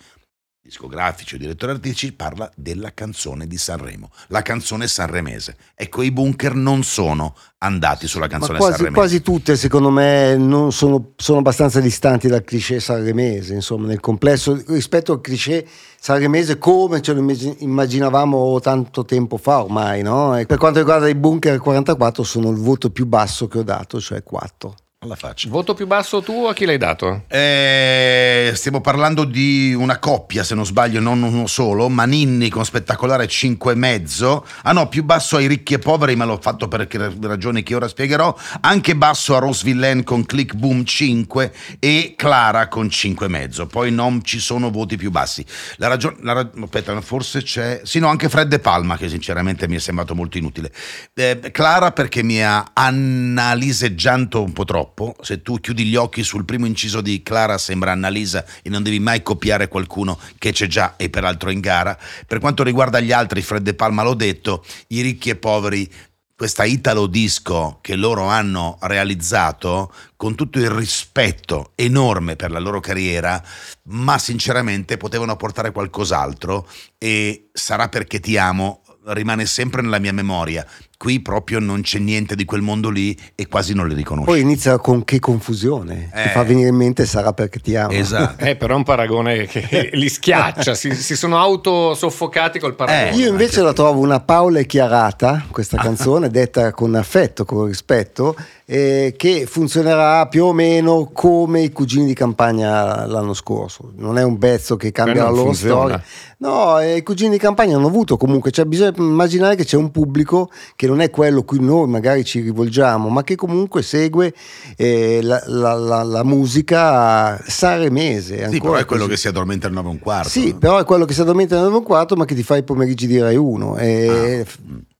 discografici 0.69 1.33
o 1.33 1.37
direttori 1.39 1.71
artistici 1.71 2.13
parla 2.13 2.49
della 2.55 2.93
canzone 2.93 3.47
di 3.47 3.57
Sanremo, 3.57 4.11
la 4.27 4.43
canzone 4.43 4.87
sanremese. 4.87 5.57
Ecco, 5.73 6.03
i 6.03 6.11
bunker 6.11 6.53
non 6.53 6.83
sono 6.83 7.35
andati 7.57 8.07
sulla 8.07 8.27
canzone 8.27 8.59
quasi, 8.59 8.73
sanremese. 8.73 8.99
Quasi 8.99 9.21
tutte, 9.21 9.55
secondo 9.55 9.89
me, 9.89 10.35
sono, 10.69 11.13
sono, 11.15 11.39
abbastanza 11.39 11.79
distanti 11.79 12.27
dal 12.27 12.43
cliché 12.43 12.79
sanremese, 12.79 13.55
insomma, 13.55 13.87
nel 13.87 13.99
complesso, 13.99 14.61
rispetto 14.67 15.13
al 15.13 15.21
cliché 15.21 15.67
sanremese 15.99 16.59
come 16.59 17.01
ce 17.01 17.13
lo 17.13 17.25
immaginavamo 17.57 18.59
tanto 18.59 19.03
tempo 19.05 19.37
fa 19.37 19.63
ormai, 19.63 20.03
no? 20.03 20.39
per 20.45 20.57
quanto 20.57 20.79
riguarda 20.79 21.09
i 21.09 21.15
bunker 21.15 21.57
44 21.57 22.23
sono 22.23 22.51
il 22.51 22.57
voto 22.57 22.91
più 22.91 23.07
basso 23.07 23.47
che 23.47 23.57
ho 23.57 23.63
dato, 23.63 23.99
cioè 23.99 24.21
4 24.21 24.75
alla 25.01 25.15
faccia. 25.15 25.47
Voto 25.47 25.73
più 25.73 25.87
basso 25.87 26.21
tu 26.21 26.43
a 26.43 26.53
chi 26.53 26.65
l'hai 26.65 26.77
dato? 26.77 27.23
Eh, 27.29 28.51
stiamo 28.53 28.81
parlando 28.81 29.23
di 29.23 29.73
una 29.73 29.97
coppia, 29.97 30.43
se 30.43 30.55
non 30.55 30.65
sbaglio, 30.65 30.99
non 30.99 31.23
uno 31.23 31.47
solo. 31.47 31.87
Maninni 31.87 32.49
con 32.49 32.65
spettacolare 32.65 33.25
5,5. 33.25 34.43
Ah 34.63 34.73
no, 34.73 34.89
più 34.89 35.05
basso 35.05 35.37
ai 35.37 35.47
ricchi 35.47 35.75
e 35.75 35.79
poveri, 35.79 36.17
ma 36.17 36.25
l'ho 36.25 36.37
fatto 36.41 36.67
per 36.67 36.85
ragioni 37.21 37.63
che 37.63 37.75
ora 37.75 37.87
spiegherò. 37.87 38.35
Anche 38.59 38.93
basso 38.93 39.37
a 39.37 39.39
Rose 39.39 39.63
Villain 39.63 40.03
con 40.03 40.25
Click 40.25 40.55
Boom 40.55 40.83
5 40.83 41.53
e 41.79 42.15
Clara 42.17 42.67
con 42.67 42.87
5,5. 42.87 43.67
Poi 43.67 43.91
non 43.93 44.21
ci 44.25 44.39
sono 44.39 44.69
voti 44.69 44.97
più 44.97 45.11
bassi. 45.11 45.45
La 45.77 45.87
ragione... 45.87 46.17
La, 46.23 46.49
aspetta, 46.61 46.99
forse 46.99 47.41
c'è... 47.41 47.79
Sì, 47.85 47.99
no, 47.99 48.09
anche 48.09 48.27
Fred 48.27 48.49
De 48.49 48.59
Palma, 48.59 48.97
che 48.97 49.07
sinceramente 49.07 49.65
mi 49.69 49.77
è 49.77 49.79
sembrato 49.79 50.13
molto 50.13 50.37
inutile. 50.37 50.73
Eh, 51.13 51.39
Clara 51.53 51.93
perché 51.93 52.21
mi 52.21 52.43
ha 52.43 52.71
analiseggiato 52.73 54.43
un 54.43 54.51
po' 54.51 54.65
troppo 54.65 54.87
troppo. 54.99 55.15
Se 55.21 55.41
tu 55.41 55.59
chiudi 55.59 55.85
gli 55.85 55.95
occhi 55.95 56.23
sul 56.23 56.43
primo 56.45 56.65
inciso 56.65 56.99
di 56.99 57.23
Clara 57.23 57.57
sembra 57.57 57.93
Annalisa 57.93 58.45
e 58.61 58.69
non 58.69 58.83
devi 58.83 58.99
mai 58.99 59.23
copiare 59.23 59.69
qualcuno 59.69 60.19
che 60.37 60.51
c'è 60.51 60.67
già 60.67 60.95
e 60.97 61.09
peraltro 61.09 61.49
in 61.49 61.61
gara. 61.61 61.97
Per 62.27 62.39
quanto 62.39 62.63
riguarda 62.63 62.99
gli 62.99 63.13
altri, 63.13 63.41
Fred 63.41 63.63
De 63.63 63.73
Palma 63.73 64.03
l'ho 64.03 64.13
detto, 64.13 64.65
i 64.87 65.01
ricchi 65.01 65.29
e 65.29 65.35
poveri 65.37 65.89
questa 66.35 66.63
italo 66.63 67.07
disco 67.07 67.79
che 67.81 67.95
loro 67.95 68.27
hanno 68.27 68.77
realizzato 68.81 69.93
con 70.15 70.35
tutto 70.35 70.57
il 70.57 70.69
rispetto 70.69 71.73
enorme 71.75 72.37
per 72.37 72.49
la 72.49 72.59
loro 72.59 72.79
carriera, 72.79 73.43
ma 73.89 74.17
sinceramente 74.17 74.95
potevano 74.95 75.35
portare 75.35 75.73
qualcos'altro 75.73 76.65
e 76.97 77.49
sarà 77.51 77.89
perché 77.89 78.21
ti 78.21 78.37
amo 78.37 78.83
rimane 79.05 79.45
sempre 79.45 79.81
nella 79.81 79.99
mia 79.99 80.13
memoria. 80.13 80.65
Qui 80.99 81.21
proprio 81.21 81.59
non 81.59 81.79
c'è 81.79 81.97
niente 81.97 82.35
di 82.35 82.43
quel 82.43 82.61
mondo 82.61 82.89
lì 82.89 83.17
e 83.33 83.47
quasi 83.47 83.73
non 83.73 83.87
li 83.87 83.93
riconosci. 83.95 84.29
Poi 84.29 84.41
inizia 84.41 84.77
con 84.79 85.05
che 85.05 85.19
confusione, 85.19 86.09
Eh. 86.13 86.23
ti 86.23 86.29
fa 86.29 86.43
venire 86.43 86.67
in 86.67 86.75
mente 86.75 87.05
sarà 87.05 87.31
perché 87.31 87.59
ti 87.59 87.73
ama. 87.77 87.93
Esatto. 87.93 88.43
Eh, 88.43 88.57
però 88.57 88.73
è 88.73 88.75
un 88.75 88.83
paragone 88.83 89.45
che 89.45 89.91
li 89.95 90.09
schiaccia, 90.09 90.75
si, 90.75 90.93
si 90.93 91.15
sono 91.15 91.37
autosoffocati 91.39 92.59
col 92.59 92.75
paragone. 92.75 93.11
Eh, 93.11 93.15
Io 93.15 93.29
invece 93.29 93.61
la 93.61 93.71
trovo 93.71 94.01
una 94.01 94.19
Paola 94.19 94.59
e 94.59 94.65
chiarata, 94.65 95.45
questa 95.49 95.77
canzone, 95.77 96.27
detta 96.29 96.73
con 96.73 96.93
affetto, 96.95 97.45
con 97.45 97.65
rispetto, 97.67 98.35
eh, 98.71 99.15
che 99.17 99.47
funzionerà 99.47 100.27
più 100.27 100.45
o 100.45 100.53
meno 100.53 101.09
come 101.11 101.61
i 101.61 101.71
cugini 101.71 102.05
di 102.05 102.13
campagna 102.13 103.07
l'anno 103.07 103.33
scorso. 103.33 103.91
Non 103.95 104.19
è 104.19 104.23
un 104.23 104.37
pezzo 104.37 104.75
che 104.75 104.91
cambia 104.91 105.23
la 105.23 105.29
loro 105.29 105.45
funziona. 105.45 105.79
storia. 105.79 106.03
No, 106.41 106.79
eh, 106.79 106.97
i 106.97 107.01
cugini 107.03 107.31
di 107.31 107.37
campagna 107.39 107.75
hanno 107.77 107.87
avuto 107.87 108.15
comunque, 108.15 108.51
cioè 108.51 108.65
bisogna 108.65 108.93
immaginare 108.95 109.55
che 109.55 109.65
c'è 109.65 109.75
un 109.75 109.89
pubblico 109.89 110.51
che 110.75 110.85
non 110.85 111.01
è 111.01 111.09
quello 111.09 111.39
a 111.39 111.43
cui 111.43 111.59
noi 111.59 111.87
magari 111.87 112.23
ci 112.23 112.41
rivolgiamo, 112.41 113.09
ma 113.09 113.23
che 113.23 113.35
comunque 113.35 113.81
segue 113.81 114.33
eh, 114.77 115.19
la, 115.23 115.41
la- 115.47 115.73
la- 115.73 116.03
la 116.03 116.23
musica 116.23 117.41
sanremese. 117.45 118.49
Sì, 118.51 118.59
però 118.61 118.75
è 118.75 118.85
quello 118.85 119.03
così. 119.03 119.15
che 119.15 119.19
si 119.19 119.27
addormenta 119.27 119.65
alle 119.65 119.75
9 119.77 119.87
e 119.87 119.91
un 119.91 119.99
quarto. 119.99 120.29
Sì, 120.29 120.53
però 120.53 120.77
è 120.77 120.83
quello 120.85 121.05
che 121.05 121.13
si 121.15 121.21
addormenta 121.21 121.55
nel 121.55 121.63
9 121.65 121.75
e 121.75 121.79
un 121.79 121.83
quarto, 121.85 122.15
ma 122.15 122.25
che 122.25 122.35
ti 122.35 122.43
fa 122.43 122.55
i 122.55 122.63
pomeriggi 122.63 123.07
di 123.07 123.19
Rai 123.19 123.35
1. 123.35 123.77
E 123.77 124.43
f- 124.45 124.57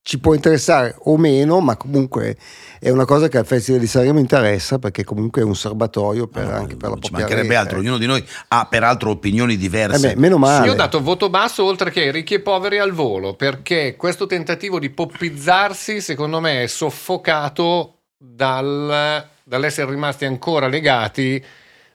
Ci 0.10 0.18
può 0.18 0.34
interessare 0.34 0.96
o 1.04 1.18
meno, 1.18 1.60
ma 1.60 1.78
comunque 1.78 2.36
è 2.80 2.90
una 2.90 3.06
cosa 3.06 3.28
che 3.28 3.38
al 3.38 3.46
Festival 3.46 3.80
di 3.80 3.86
Sanremo 3.86 4.18
interessa 4.18 4.80
perché 4.80 5.04
comunque 5.04 5.44
è 5.44 5.46
un 5.46 5.56
serbatoio 5.56 6.26
per, 6.26 6.46
No, 6.46 6.52
anche 6.52 6.76
per 6.76 6.88
la 6.88 6.96
non 6.96 7.02
ci 7.04 7.12
mancherebbe 7.12 7.56
altro, 7.56 7.78
ognuno 7.78 8.00
di 8.00 8.08
noi 8.08 8.26
ha 8.48 8.66
peraltro 8.66 9.12
opinioni 9.12 9.54
Eh 9.54 9.58
diverse. 9.58 10.16
beh, 10.16 10.20
meno 10.20 10.40
male. 10.40 10.66
Io 10.66 10.72
ho 10.72 10.76
dato 10.76 11.00
voto 11.04 11.30
basso 11.30 11.64
oltre 11.64 11.92
che 11.92 12.10
ricchi 12.10 12.34
e 12.34 12.40
poveri 12.40 12.80
al 12.80 12.92
volo 12.92 13.36
perché 13.36 13.96
questo 13.96 14.26
tentativo 14.26 14.80
di 14.80 14.90
poppizzarsi 14.90 16.02
secondo 16.02 16.40
me 16.40 16.64
è 16.64 16.66
soffocato 16.66 17.98
dal- 18.18 19.28
dall'essere 19.44 19.92
rimasti 19.92 20.26
ancora 20.26 20.66
legati 20.68 21.46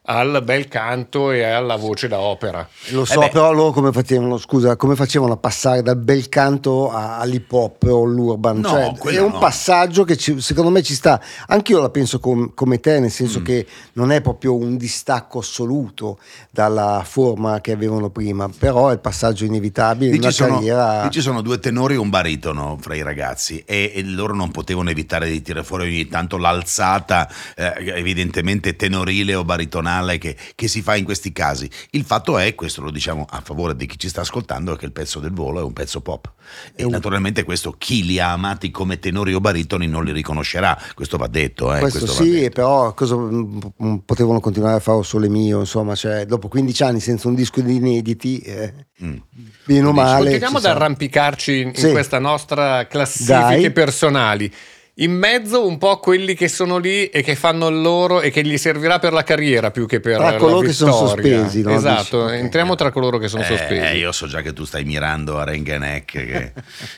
al 0.06 0.42
bel 0.44 0.68
canto 0.68 1.30
e 1.30 1.42
alla 1.44 1.76
voce 1.76 2.08
da 2.08 2.18
opera. 2.20 2.68
Lo 2.90 3.06
so, 3.06 3.23
Eh 3.23 3.30
però 3.30 3.52
loro 3.52 3.70
come 3.73 3.90
facevano, 3.90 4.37
scusa, 4.37 4.76
come 4.76 4.96
facevano 4.96 5.32
a 5.32 5.37
passare 5.38 5.80
dal 5.82 5.96
bel 5.96 6.28
canto 6.28 6.90
all'hip 6.92 7.50
hop 7.50 7.84
o 7.84 8.02
all'urban? 8.04 8.58
No, 8.61 8.68
Cioè, 8.68 9.12
è 9.14 9.20
un 9.20 9.30
no. 9.32 9.38
passaggio 9.38 10.04
che 10.04 10.18
ci- 10.18 10.42
secondo 10.42 10.68
me 10.70 10.82
ci 10.82 10.92
sta. 10.92 11.18
Anch'io 11.46 11.80
la 11.80 11.88
penso 11.88 12.20
com- 12.20 12.52
come 12.52 12.80
te, 12.80 13.00
nel 13.00 13.11
senso 13.11 13.40
Mm. 13.40 13.44
che 13.44 13.66
non 13.94 14.12
è 14.12 14.20
proprio 14.20 14.54
un 14.54 14.76
distacco 14.76 15.38
assoluto 15.38 16.18
dalla 16.50 17.02
forma 17.06 17.62
che 17.62 17.73
avevano 17.73 18.11
prima, 18.11 18.46
però 18.58 18.90
è 18.90 18.92
il 18.92 19.00
passaggio 19.00 19.46
inevitabile 19.46 20.11
Lì 20.11 20.16
in 20.16 20.23
una 20.23 20.30
ci, 20.30 20.37
sono, 20.37 20.54
carriera. 20.56 21.02
lì 21.04 21.11
ci 21.12 21.20
sono 21.23 21.40
due 21.40 21.58
tenori 21.58 21.94
e 21.94 21.96
un 21.96 22.11
baritono 22.11 22.76
fra 22.78 22.94
i 22.94 23.02
ragazzi 23.02 23.62
e, 23.66 23.92
e 23.94 24.02
loro 24.04 24.34
non 24.34 24.50
potevano 24.50 24.90
evitare 24.90 25.30
di 25.30 25.40
tirare 25.40 25.64
fuori 25.64 25.84
ogni 25.87 26.08
tanto 26.08 26.37
l'alzata 26.37 27.26
eh, 27.56 27.73
evidentemente 27.96 28.76
tenorile 28.76 29.34
o 29.34 29.44
baritonale 29.44 29.92
che, 30.18 30.36
che 30.54 30.68
si 30.68 30.82
fa 30.82 30.96
in 30.96 31.04
questi 31.04 31.32
casi. 31.32 31.68
Il 31.90 32.04
fatto 32.04 32.38
è, 32.38 32.54
questo 32.54 32.80
lo 32.82 32.90
diciamo 32.90 33.26
a 33.28 33.40
favore 33.44 33.76
di 33.76 33.86
chi 33.86 33.98
ci 33.98 34.08
sta 34.08 34.22
ascoltando, 34.22 34.74
è 34.74 34.76
che 34.76 34.84
il 34.86 34.92
pezzo 34.92 35.20
del 35.20 35.32
volo 35.32 35.60
è 35.60 35.62
un 35.62 35.72
pezzo 35.72 36.00
pop 36.00 36.32
e 36.74 36.84
un- 36.84 36.90
naturalmente 36.90 37.42
questo 37.44 37.72
chi 37.78 38.04
li 38.04 38.18
ha 38.18 38.32
amati 38.32 38.70
come 38.70 38.98
tenori 38.98 39.34
o 39.34 39.40
baritoni 39.40 39.86
non 39.86 40.04
li 40.04 40.12
riconoscerà, 40.12 40.78
questo 40.94 41.16
va 41.16 41.26
detto. 41.26 41.74
Eh, 41.74 41.80
questo, 41.80 42.06
va 42.06 42.12
sì, 42.12 42.30
detto. 42.30 42.50
però 42.54 42.94
cosa, 42.94 43.16
mm, 43.16 43.96
potevano 44.04 44.40
continuare 44.40 44.76
a 44.76 44.80
fare 44.80 45.02
sole 45.02 45.28
mio, 45.28 45.60
insomma, 45.60 45.94
cioè, 45.94 46.26
dopo 46.26 46.48
15 46.48 46.82
anni 46.82 47.00
senza 47.00 47.28
un 47.28 47.34
disco 47.34 47.60
di 47.60 47.76
inediti, 47.76 48.38
eh, 48.38 48.72
Mm. 49.02 49.16
bene 49.64 49.86
o 49.86 49.90
Dici, 49.90 49.92
male. 50.04 50.20
Continuiamo 50.30 50.58
ad 50.58 50.64
arrampicarci 50.66 51.60
in, 51.62 51.68
in 51.68 51.74
Sì. 51.74 51.90
questa 51.90 52.20
nostra 52.20 52.86
classifiche 52.86 53.32
Dai. 53.60 53.70
personali. 53.72 54.52
In 54.98 55.10
mezzo 55.10 55.66
un 55.66 55.76
po' 55.76 55.98
quelli 55.98 56.34
che 56.36 56.46
sono 56.46 56.78
lì 56.78 57.06
e 57.08 57.20
che 57.24 57.34
fanno 57.34 57.66
il 57.66 57.80
loro 57.80 58.20
e 58.20 58.30
che 58.30 58.44
gli 58.46 58.56
servirà 58.56 59.00
per 59.00 59.12
la 59.12 59.24
carriera 59.24 59.72
più 59.72 59.86
che 59.86 59.98
per 59.98 60.18
Tra 60.18 60.30
la 60.30 60.36
coloro 60.36 60.60
che 60.60 60.72
sono 60.72 60.92
sospesi, 60.92 61.62
no? 61.62 61.70
Esatto, 61.72 62.26
Dici, 62.28 62.38
entriamo 62.38 62.76
tra 62.76 62.92
coloro 62.92 63.18
che 63.18 63.26
sono 63.26 63.42
Eh, 63.42 63.46
sospesi. 63.46 63.96
io 63.96 64.12
so 64.12 64.28
già 64.28 64.40
che 64.40 64.52
tu 64.52 64.64
stai 64.64 64.84
mirando 64.84 65.36
a 65.40 65.42
Rengenek 65.42 66.04
che, 66.12 66.52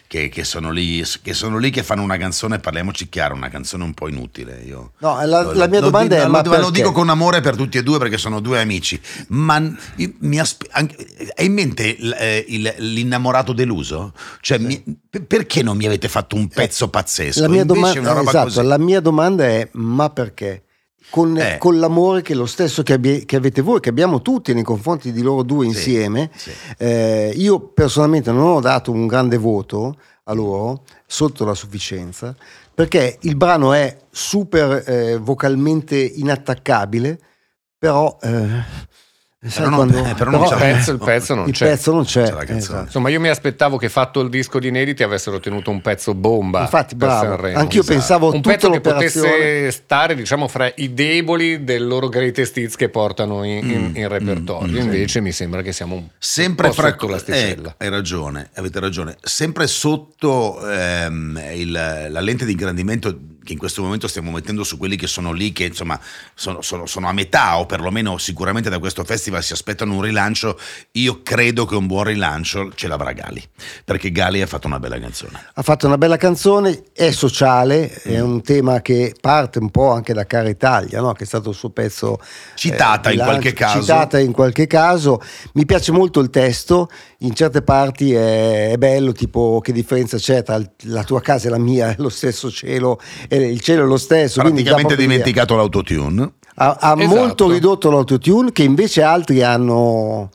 che, 0.07 0.29
che 0.29 0.45
sono 0.45 0.71
lì, 0.73 1.03
che 1.23 1.33
sono 1.33 1.57
lì 1.57 1.71
che 1.71 1.83
fanno 1.83 2.03
una 2.03 2.19
canzone, 2.19 2.59
parliamoci 2.59 3.09
chiaro, 3.09 3.35
una 3.35 3.49
canzone 3.49 3.85
un 3.85 3.95
po' 3.95 4.09
inutile. 4.09 4.61
Io, 4.67 4.93
No, 4.99 5.25
la- 5.25 5.41
lo- 5.45 5.53
la 5.55 5.67
mia 5.67 5.81
lo- 5.81 5.87
domanda 5.87 6.17
lo- 6.19 6.23
è, 6.25 6.27
ma 6.27 6.43
lo 6.45 6.51
perché? 6.51 6.71
dico 6.73 6.93
con 6.93 7.09
amore 7.09 7.41
per 7.41 7.57
tutti 7.57 7.79
e 7.79 7.83
due 7.83 7.97
perché 7.99 8.19
sono 8.19 8.41
due 8.41 8.61
amici, 8.61 9.01
ma 9.29 9.75
io- 9.95 10.13
mi 10.19 10.39
aspe- 10.39 10.67
anche- 10.73 10.97
hai 11.37 11.47
in 11.47 11.53
mente 11.55 11.97
l- 11.99 12.15
eh, 12.19 12.45
il- 12.47 12.75
l'innamorato 12.77 13.55
deluso? 13.55 14.13
Cioè, 14.43 14.59
mi- 14.59 14.85
per- 15.09 15.25
perché 15.25 15.63
non 15.63 15.79
mi 15.79 15.87
avete 15.87 16.09
fatto 16.11 16.37
un 16.37 16.47
pezzo 16.49 16.91
pazzesco? 16.91 17.41
La 17.41 17.49
mia, 17.49 17.63
Invece 17.63 17.85
domanda, 17.93 18.01
una 18.11 18.19
roba 18.19 18.31
esatto, 18.31 18.45
così. 18.55 18.67
la 18.67 18.79
mia 18.79 19.01
domanda 19.01 19.45
è: 19.45 19.69
ma 19.73 20.11
perché? 20.11 20.63
Con, 21.09 21.39
Eh. 21.39 21.59
con 21.59 21.79
l'amore 21.79 22.21
che 22.23 22.33
è 22.33 22.37
lo 22.37 22.47
stesso 22.47 22.83
che, 22.83 22.95
abbie- 22.95 23.25
che 23.25 23.37
avete 23.37 23.63
voi, 23.63 23.79
che 23.79 23.91
abbiamo 23.91 24.23
tutti 24.23 24.53
nei 24.53 24.65
confronti 24.65 25.13
di 25.13 25.23
loro 25.23 25.45
due 25.45 25.65
Sì, 25.65 25.71
insieme, 25.71 26.31
sì. 26.35 26.51
eh, 26.79 27.33
io 27.37 27.61
personalmente 27.61 28.33
non 28.33 28.43
ho 28.49 28.61
dato 28.61 28.91
un 28.91 29.07
grande 29.07 29.37
voto 29.37 29.97
a 30.25 30.33
loro 30.33 30.83
sotto 31.07 31.45
la 31.45 31.55
sufficienza 31.55 32.35
perché 32.75 33.19
il 33.21 33.37
brano 33.37 33.73
è 33.73 33.97
super 34.11 34.83
eh, 34.85 35.17
vocalmente 35.19 35.97
inattaccabile, 35.97 37.19
però. 37.79 38.17
Eh, 39.47 39.51
sai 39.51 39.65
non- 39.67 39.75
quando- 39.75 40.05
eh, 40.05 40.15
però 40.15 40.31
non 40.31 40.43
il 40.43 40.49
c'è- 40.49 40.57
pezzo, 40.57 40.91
il 40.93 40.99
pezzo 40.99 41.35
non 41.35 41.47
il 41.49 41.53
c'è. 41.55 41.67
pezzo 41.69 41.93
non 41.93 42.05
c'è. 42.05 42.23
C'è 42.45 42.55
esatto. 42.55 42.83
Insomma, 42.85 43.09
io 43.09 43.21
mi 43.21 43.29
aspettavo 43.29 43.77
che 43.77 43.89
fatto 43.89 44.21
il 44.21 44.29
disco 44.29 44.59
di 44.59 44.69
inediti 44.69 45.03
avessero 45.03 45.39
tenuto 45.41 45.71
un 45.71 45.81
pezzo 45.81 46.15
bomba. 46.15 46.63
Infatti, 46.63 46.97
per 46.97 47.09
bravo. 47.09 47.25
Sanremo. 47.27 47.59
Anch'io 47.59 47.81
esatto. 47.81 47.97
pensavo 47.99 48.33
un 48.33 48.41
pezzo 48.41 48.71
che 48.71 48.81
potesse 48.81 49.71
stare, 49.71 50.15
diciamo, 50.15 50.49
fra 50.49 50.71
i 50.77 50.93
deboli 50.95 51.65
del 51.65 51.87
loro 51.87 52.09
greatest 52.09 52.57
hits 52.57 52.77
che 52.77 52.89
portano 52.89 53.45
in, 53.45 53.69
in- 53.71 53.93
in 53.95 54.09
repertorio. 54.09 54.81
mm, 54.81 54.85
Invece 54.85 55.21
mi 55.21 55.33
sembra 55.33 55.63
che 55.63 55.73
siamo 55.73 55.95
un 55.95 56.05
Sempre 56.19 56.69
po' 56.69 56.75
fra 56.75 56.91
sotto 56.91 57.09
l'asticella. 57.09 57.75
eh, 57.79 57.85
hai 57.85 57.91
ragione, 57.91 58.51
avete 58.55 58.81
ragione. 58.81 59.17
Sempre 59.21 59.67
sotto 59.67 60.67
ehm, 60.69 61.41
il- 61.55 61.71
la 62.09 62.21
lente 62.21 62.45
di 62.45 62.53
ingrandimento 62.53 63.17
che 63.47 63.53
in 63.53 63.59
questo 63.59 63.81
momento 63.83 64.09
stiamo 64.09 64.33
mettendo 64.33 64.65
su 64.65 64.77
quelli 64.77 64.97
che 64.97 65.07
sono 65.07 65.31
lì, 65.33 65.53
che 65.53 65.65
insomma 65.65 65.99
sono, 66.35 66.61
sono- 66.63 66.87
sono 66.87 67.09
a 67.09 67.13
metà, 67.13 67.59
o 67.59 67.65
perlomeno 67.67 68.19
sicuramente 68.19 68.69
da 68.69 68.81
questo 68.81 69.05
festival 69.05 69.43
si 69.45 69.53
aspettano 69.53 69.95
un 69.95 70.03
rilancio. 70.03 70.59
Io 70.93 71.23
credo 71.23 71.65
che 71.65 71.77
un 71.77 71.87
buon 71.87 72.05
rilancio 72.05 72.73
ce 72.75 72.89
l'avrà 72.89 73.13
Gali, 73.13 73.43
perché 73.85 74.11
Gali 74.11 74.43
ha 74.43 74.47
fatto 74.47 74.67
una 74.67 74.81
bella 74.81 74.99
canzone. 74.99 75.41
Ha 75.55 75.63
fatto 75.63 75.87
una 75.87 75.97
bella 75.97 76.17
canzone, 76.17 76.83
è 76.93 77.11
sociale, 77.13 77.91
è 78.03 78.21
Mm. 78.21 78.25
un 78.33 78.43
tema 78.43 78.83
che 78.83 79.15
parte 79.21 79.59
un 79.61 79.71
po' 79.71 79.93
anche 79.93 80.13
da 80.13 80.27
Cara 80.27 80.49
Italia, 80.49 81.01
no? 81.01 81.13
che 81.13 81.23
è 81.23 81.27
stato 81.27 81.51
il 81.51 81.55
suo 81.55 81.71
pezzo. 81.71 82.19
Citata 82.57 83.09
eh, 83.11 83.13
in 83.13 83.19
lancio, 83.19 83.33
qualche 83.33 83.53
caso. 83.53 83.81
Citata 83.81 84.19
in 84.19 84.33
qualche 84.33 84.67
caso. 84.67 85.21
Mi 85.53 85.65
piace 85.65 85.93
molto 85.93 86.19
il 86.21 86.31
testo, 86.31 86.89
in 87.19 87.35
certe 87.35 87.63
parti 87.63 88.13
è, 88.13 88.71
è 88.73 88.77
bello, 88.77 89.13
tipo 89.13 89.61
che 89.63 89.73
differenza 89.73 90.17
c'è 90.17 90.43
tra 90.43 90.61
la 90.85 91.05
tua 91.05 91.21
casa 91.21 91.47
e 91.47 91.51
la 91.51 91.59
mia, 91.59 91.91
è 91.91 91.95
lo 92.01 92.09
stesso 92.09 92.51
cielo, 92.51 93.01
e 93.29 93.36
il 93.45 93.61
cielo 93.61 93.85
è 93.85 93.87
lo 93.87 93.97
stesso. 93.97 94.41
Praticamente 94.41 94.97
dimenticato 94.97 95.57
l'autotune. 95.57 96.33
Ha, 96.57 96.77
ha 96.81 96.95
Esatto. 96.99 97.17
molto 97.17 97.51
ridotto 97.51 97.91
l'autotune 97.91 98.51
che 98.53 98.63
invece 98.63 99.03
altri 99.03 99.43
hanno 99.43 100.31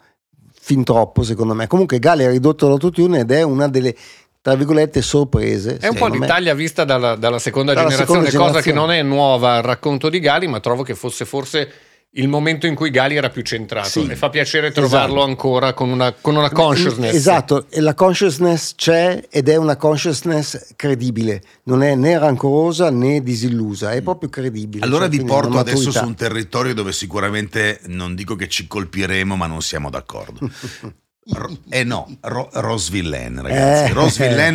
fin 0.59 0.83
troppo 0.83 1.23
secondo 1.23 1.53
me. 1.53 1.67
Comunque 1.67 1.97
Gali 1.99 2.23
ha 2.25 2.29
ridotto 2.29 2.67
l'autotune 2.67 3.21
ed 3.21 3.31
è 3.31 3.41
una 3.41 3.67
delle 3.67 3.95
tra 4.41 4.55
virgolette 4.55 5.01
sorprese. 5.01 5.77
È 5.77 5.87
un 5.87 5.93
po' 5.93 6.05
secondo 6.05 6.13
me. 6.17 6.25
l'Italia 6.25 6.53
vista 6.55 6.83
dalla, 6.83 7.15
dalla 7.15 7.39
seconda 7.39 7.73
Dalla 7.73 7.89
generazione, 7.89 8.29
seconda 8.29 8.51
cosa 8.51 8.61
che 8.63 8.73
non 8.73 8.91
è 8.91 9.01
nuova 9.03 9.55
al 9.55 9.63
racconto 9.63 10.09
di 10.09 10.19
Gali, 10.19 10.47
ma 10.47 10.59
trovo 10.59 10.83
che 10.83 10.95
fosse 10.95 11.25
forse 11.25 11.71
il 12.15 12.27
momento 12.27 12.67
in 12.67 12.75
cui 12.75 12.89
Gali 12.89 13.15
era 13.15 13.29
più 13.29 13.41
centrato 13.41 13.87
Sì. 13.87 14.07
e 14.07 14.15
fa 14.17 14.29
piacere 14.29 14.71
trovarlo 14.71 15.15
Esatto. 15.15 15.29
ancora 15.29 15.73
con 15.73 15.89
una, 15.89 16.11
con 16.11 16.35
una 16.35 16.49
consciousness. 16.49 17.13
Esatto, 17.13 17.67
e 17.69 17.79
la 17.79 17.93
consciousness 17.93 18.75
c'è 18.75 19.27
ed 19.29 19.47
è 19.47 19.55
una 19.55 19.77
consciousness 19.77 20.73
credibile, 20.75 21.41
non 21.63 21.83
è 21.83 21.95
né 21.95 22.17
rancorosa 22.19 22.89
né 22.89 23.23
disillusa, 23.23 23.91
è 23.93 24.01
proprio 24.01 24.27
credibile. 24.29 24.83
Allora 24.83 25.07
cioè, 25.09 25.17
vi 25.17 25.23
porto 25.23 25.57
adesso 25.57 25.91
su 25.91 26.05
un 26.05 26.15
territorio 26.15 26.73
dove 26.73 26.91
sicuramente 26.91 27.79
non 27.87 28.13
dico 28.13 28.35
che 28.35 28.49
ci 28.49 28.67
colpiremo, 28.67 29.35
ma 29.37 29.47
non 29.47 29.61
siamo 29.61 29.89
d'accordo. 29.89 30.39
Eh 31.69 31.83
no, 31.83 32.17
Ro- 32.21 32.49
Rose 32.51 32.89
Villain, 32.89 33.39
ragazzi. 33.43 33.91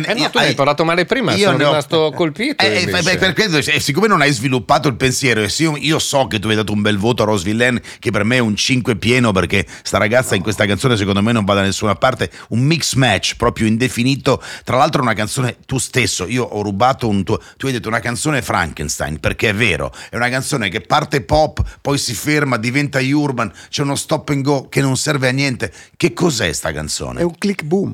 Eh. 0.05 0.11
Eh 0.11 0.13
no, 0.15 0.29
tu 0.29 0.37
hai 0.37 0.53
parlato 0.53 0.83
male 0.83 1.05
prima, 1.05 1.31
io 1.33 1.45
sono 1.45 1.57
ne 1.57 1.63
ho- 1.63 1.67
rimasto 1.69 2.11
colpito. 2.13 2.61
Eh, 2.61 2.81
eh, 2.81 2.85
beh, 3.03 3.17
per 3.17 3.33
quello, 3.33 3.57
eh, 3.59 3.79
siccome 3.79 4.07
non 4.07 4.19
hai 4.19 4.33
sviluppato 4.33 4.89
il 4.89 4.95
pensiero, 4.97 5.41
e 5.41 5.49
io, 5.59 5.77
io 5.77 5.97
so 5.97 6.27
che 6.27 6.39
tu 6.39 6.49
hai 6.49 6.55
dato 6.55 6.73
un 6.73 6.81
bel 6.81 6.97
voto 6.97 7.23
a 7.23 7.25
Rose 7.25 7.45
Villain, 7.45 7.79
che 7.99 8.11
per 8.11 8.25
me 8.25 8.35
è 8.35 8.39
un 8.39 8.53
5 8.57 8.97
pieno, 8.97 9.31
perché 9.31 9.65
sta 9.81 9.97
ragazza 9.97 10.35
in 10.35 10.41
questa 10.43 10.65
canzone 10.65 10.97
secondo 10.97 11.21
me 11.21 11.31
non 11.31 11.45
va 11.45 11.53
da 11.53 11.61
nessuna 11.61 11.95
parte, 11.95 12.29
un 12.49 12.59
mix 12.59 12.95
match 12.95 13.37
proprio 13.37 13.65
indefinito. 13.65 14.43
Tra 14.65 14.75
l'altro, 14.75 15.01
una 15.01 15.13
canzone 15.13 15.55
tu 15.65 15.77
stesso. 15.77 16.27
Io 16.27 16.43
ho 16.43 16.61
rubato 16.61 17.07
un 17.07 17.23
tuo. 17.23 17.41
Tu 17.55 17.67
hai 17.67 17.71
detto 17.71 17.87
una 17.87 18.01
canzone 18.01 18.41
Frankenstein, 18.41 19.21
perché 19.21 19.49
è 19.49 19.55
vero, 19.55 19.93
è 20.09 20.17
una 20.17 20.27
canzone 20.29 20.67
che 20.67 20.81
parte 20.81 21.21
pop, 21.21 21.63
poi 21.79 21.97
si 21.97 22.13
ferma, 22.13 22.57
diventa 22.57 22.99
urban, 22.99 23.49
c'è 23.69 23.83
uno 23.83 23.95
stop 23.95 24.27
and 24.29 24.43
go 24.43 24.67
che 24.67 24.81
non 24.81 24.97
serve 24.97 25.29
a 25.29 25.31
niente. 25.31 25.71
Che 25.95 26.11
cos'è 26.11 26.55
sta 26.57 26.73
canzone? 26.73 27.21
È 27.21 27.23
un 27.23 27.37
click 27.37 27.63
boom. 27.63 27.93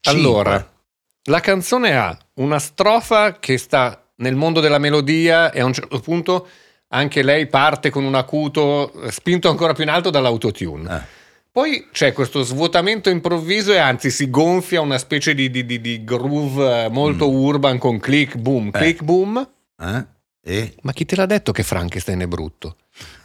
Cinque. 0.00 0.20
Allora, 0.22 0.70
La 1.24 1.40
canzone 1.40 1.96
ha 1.96 2.16
una 2.34 2.58
strofa 2.58 3.38
che 3.38 3.56
sta 3.58 4.00
nel 4.16 4.34
mondo 4.36 4.60
della 4.60 4.78
melodia 4.78 5.50
e 5.52 5.60
a 5.60 5.64
un 5.64 5.72
certo 5.72 5.98
punto 6.00 6.48
anche 6.88 7.22
lei 7.22 7.46
parte 7.46 7.90
con 7.90 8.04
un 8.04 8.14
acuto 8.14 8.92
eh, 9.02 9.10
spinto 9.12 9.48
ancora 9.48 9.72
più 9.72 9.84
in 9.84 9.90
alto 9.90 10.10
dall'autotune. 10.10 10.96
Eh. 10.96 11.00
Poi 11.52 11.88
c'è 11.92 12.12
questo 12.12 12.42
svuotamento 12.42 13.08
improvviso 13.10 13.72
e 13.72 13.78
anzi 13.78 14.10
si 14.10 14.30
gonfia 14.30 14.80
una 14.80 14.98
specie 14.98 15.34
di, 15.34 15.50
di- 15.50 15.64
di- 15.64 15.80
di 15.80 16.02
groove 16.04 16.84
eh, 16.84 16.88
molto 16.88 17.30
urban 17.30 17.78
con 17.78 17.98
click 18.00 18.36
boom, 18.36 18.70
click 18.70 19.02
boom. 19.02 19.48
Eh? 19.78 20.06
Ma 20.82 20.92
chi 20.92 21.04
te 21.04 21.14
l'ha 21.16 21.26
detto 21.26 21.52
che 21.52 21.62
Frankenstein 21.62 22.20
è 22.20 22.26
brutto? 22.26 22.76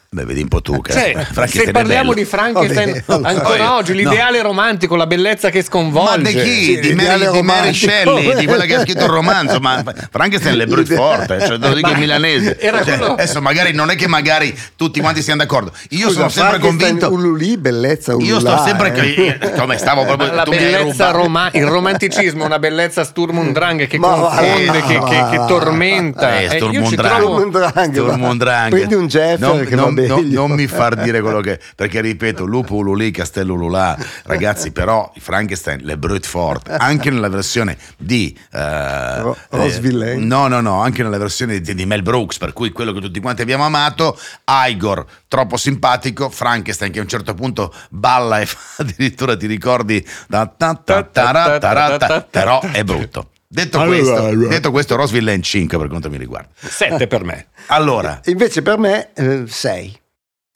Beh, 0.10 0.24
vedi 0.24 0.42
un 0.42 0.48
po' 0.48 0.62
tu. 0.62 0.80
che 0.80 0.94
Cioè, 0.94 1.28
se 1.48 1.70
parliamo 1.72 2.14
di 2.14 2.24
Frankenstein 2.24 3.04
ancora 3.08 3.64
no. 3.66 3.76
oggi, 3.76 3.94
l'ideale 3.94 4.42
romantico, 4.42 4.96
la 4.96 5.06
bellezza 5.06 5.50
che 5.50 5.62
sconvolge. 5.62 6.22
Ma 6.22 6.30
di 6.30 6.34
chi? 6.34 6.64
Sì, 6.64 6.80
di, 6.80 6.94
Mary, 6.94 7.30
di 7.30 7.42
Mary. 7.42 7.74
Shelley, 7.74 8.36
di 8.36 8.46
quella 8.46 8.64
che 8.64 8.76
ha 8.76 8.80
scritto 8.82 9.04
il 9.04 9.10
romanzo. 9.10 9.60
Ma 9.60 9.84
Frankenstein 10.10 10.60
è 10.60 10.66
brut 10.66 10.94
forte, 10.94 11.40
cioè, 11.46 11.60
te 11.60 11.68
lo 11.68 11.74
dico 11.76 11.90
in 11.90 12.00
milanese. 12.00 12.58
Era 12.58 12.84
Cioè, 12.86 12.98
quello- 12.98 13.14
adesso 13.14 13.42
magari 13.42 13.74
non 13.74 13.90
è 13.90 13.96
che 13.96 14.08
magari 14.08 14.58
tutti 14.78 15.02
quanti 15.02 15.22
siamo 15.22 15.42
d'accordo. 15.42 15.72
Io 15.90 16.06
Scusa, 16.08 16.14
sono 16.14 16.30
sempre 16.30 16.60
convinto. 16.60 17.12
Ululì, 17.12 17.58
bellezza 17.58 18.16
ululà, 18.16 18.30
Io 18.30 18.40
sto 18.40 18.58
sempre 18.64 18.94
eh. 18.96 19.38
che- 19.38 19.52
come 19.58 19.78
stavo 19.78 20.06
proprio 20.06 20.32
la 20.34 20.44
bellezza 20.44 21.12
roma- 21.12 21.50
il 21.52 21.66
romanticismo, 21.66 22.46
una 22.46 22.60
bellezza 22.60 23.04
Sturm 23.04 23.40
und 23.40 23.52
Drang 23.52 23.86
che 23.88 23.98
Ma 24.00 24.08
va, 24.16 24.16
confonde, 24.30 24.82
che, 24.84 24.98
va, 25.00 25.08
che- 25.10 25.26
che 25.32 25.38
va. 25.38 25.46
tormenta. 25.46 26.40
Eh, 26.40 26.50
Sturm 26.56 26.72
io 26.74 26.82
ci 26.86 26.94
und 26.94 26.96
Drang. 26.96 28.00
va. 28.00 28.68
Prendi 28.70 28.94
un 28.94 29.08
Jeffer 29.08 29.40
non, 29.40 29.66
che 29.66 29.76
non- 30.06 30.27
non- 30.27 30.51
mi 30.51 30.68
far 30.68 30.96
dire 30.96 31.22
quello 31.22 31.42
che 31.42 31.60
perché 31.75 32.01
ripeto 32.01 32.46
lupo 32.46 32.75
ululì 32.75 33.10
castello 33.12 33.54
ululà 33.54 33.98
ragazzi 34.24 34.72
però 34.72 35.12
Frankenstein 35.18 35.80
le 35.84 35.98
brute 35.98 36.27
forte 36.27 36.72
anche 36.74 37.10
nella 37.10 37.30
versione 37.30 37.77
di 37.98 38.38
eh, 38.51 39.22
Ro- 39.22 39.38
Lane. 39.50 40.16
no 40.18 40.48
no 40.48 40.62
no 40.62 40.82
anche 40.82 41.01
nella 41.04 41.18
versione 41.18 41.60
di, 41.62 41.74
di 41.74 41.86
Mel 41.86 42.04
Brooks 42.04 42.38
per 42.38 42.54
cui 42.54 42.72
quello 42.72 42.92
che 42.92 43.00
tutti 43.01 43.20
quanti 43.20 43.42
abbiamo 43.42 43.66
amato 43.66 44.20
Igor 44.46 45.06
troppo 45.27 45.58
simpatico 45.58 46.30
Frankenstein 46.30 46.92
che 46.92 47.00
a 47.00 47.01
un 47.01 47.08
certo 47.08 47.34
punto 47.34 47.74
balla 47.89 48.39
e 48.39 48.46
fa 48.48 48.84
addirittura 48.84 49.36
ti 49.36 49.48
ricordi? 49.48 50.06
Da 50.27 50.46
ta 50.46 50.74
ta 50.75 51.04
ta, 51.04 52.22
però 52.30 52.60
è 52.62 52.84
brutto 52.84 53.30
detto 53.48 53.80
Allora, 53.80 53.98
questo 53.98 54.16
allora. 54.25 54.50
detto 54.50 54.72
questo 54.72 54.96
Roseville 54.96 55.32
Lane 55.32 55.42
5 55.44 55.77
per 55.77 55.88
quanto 55.88 56.10
mi 56.10 56.18
riguarda 56.18 56.50
Sette 56.56 57.08
per 57.08 57.24
me. 57.24 57.48
allora 57.68 58.20
Invece 58.25 58.62
per 58.62 58.77
me 58.77 59.12
6. 59.48 60.00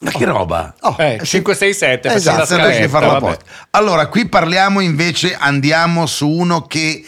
ma 0.00 0.10
che 0.10 0.24
roba 0.24 0.74
Eh, 0.98 1.20
5, 1.22 1.54
6, 1.54 1.74
7, 1.74 2.08
facciamo 2.10 2.42
Esatto, 2.42 2.60
scaletta, 2.60 2.88
farla 2.88 3.08
vabbè. 3.12 3.24
apposta. 3.32 3.44
Allora, 3.70 4.06
qui 4.08 4.28
parliamo 4.28 4.80
invece, 4.80 5.34
andiamo 5.34 6.06
su 6.06 6.28
uno 6.28 6.62
che 6.66 7.04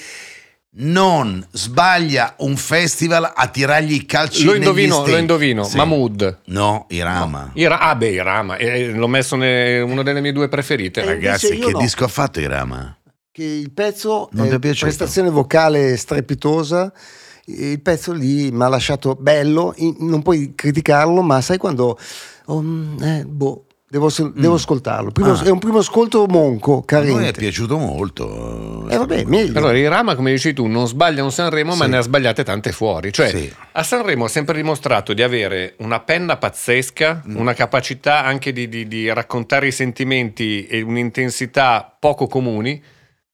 non 0.77 1.45
sbaglia 1.53 2.35
un 2.39 2.57
festival 2.57 3.31
a 3.35 3.47
tirargli 3.47 3.93
i 3.95 4.07
calci 4.07 4.43
Lo 4.45 4.55
indovino, 4.55 5.05
lo 5.07 5.17
indovino. 5.17 5.63
Sì. 5.65 5.77
Mahmood. 5.77 6.41
No, 6.47 6.87
Irama. 6.89 7.51
Ira- 7.55 7.79
ah, 7.79 7.95
beh, 7.95 8.09
Irama, 8.11 8.57
eh, 8.57 8.91
l'ho 8.91 9.07
messo 9.07 9.37
ne- 9.37 9.79
una 9.81 10.03
delle 10.03 10.21
mie 10.21 10.33
due 10.33 10.49
preferite. 10.49 11.03
Eh, 11.03 11.07
Ragazzi, 11.07 11.59
che 11.59 11.71
no. 11.71 11.79
disco 11.79 12.05
ha 12.05 12.09
fatto 12.09 12.41
Irama? 12.41 12.97
Che 13.35 13.43
il 13.43 13.73
pezzo 13.73 14.29
Non 14.31 14.47
è 14.47 14.59
prestazione 14.61 15.29
vocale 15.29 15.97
strepitosa. 15.97 16.93
Il 17.47 17.81
pezzo 17.81 18.13
lì 18.13 18.53
mi 18.53 18.63
ha 18.63 18.69
lasciato 18.69 19.17
bello, 19.19 19.75
non 19.99 20.23
puoi 20.23 20.53
criticarlo, 20.55 21.21
ma 21.21 21.41
sai 21.41 21.59
quando 21.59 21.99
oh, 22.45 22.63
mm, 22.63 23.03
eh, 23.03 23.25
boh, 23.27 23.65
devo, 23.89 24.09
devo 24.37 24.55
ascoltarlo. 24.55 25.11
Primo- 25.11 25.33
Ah. 25.33 25.43
È 25.43 25.51
un 25.51 25.59
primo 25.59 25.79
ascolto 25.79 26.27
monco, 26.29 26.85
A 26.87 27.01
noi 27.01 27.27
è 27.27 27.33
piaciuto 27.33 27.77
molto. 27.77 28.87
Eh, 28.89 28.97
vabbè, 28.99 29.25
meglio. 29.25 29.59
Allora, 29.59 29.77
Irama, 29.77 30.15
come 30.15 30.31
dici 30.31 30.53
tu, 30.53 30.67
non 30.67 30.87
sbaglia 30.87 31.25
un 31.25 31.33
Sanremo, 31.33 31.75
ma 31.75 31.87
Sì. 31.87 31.91
ne 31.91 31.97
ha 31.97 32.03
sbagliate 32.03 32.45
tante 32.45 32.71
fuori. 32.71 33.13
Cioè, 33.13 33.31
Sì. 33.31 33.53
a 33.73 33.83
Sanremo 33.83 34.27
ha 34.27 34.29
sempre 34.29 34.55
dimostrato 34.55 35.13
di 35.13 35.25
avere 35.25 35.75
una 35.79 35.99
penna 35.99 36.37
pazzesca, 36.37 37.25
Mm. 37.29 37.35
una 37.37 37.53
capacità 37.53 38.23
anche 38.25 38.53
di, 38.53 38.69
di- 38.69 38.87
di 38.87 39.13
raccontare 39.13 39.67
i 39.67 39.73
sentimenti 39.73 40.67
e 40.69 40.83
un'intensità 40.83 41.97
poco 41.99 42.29
comuni. 42.29 42.81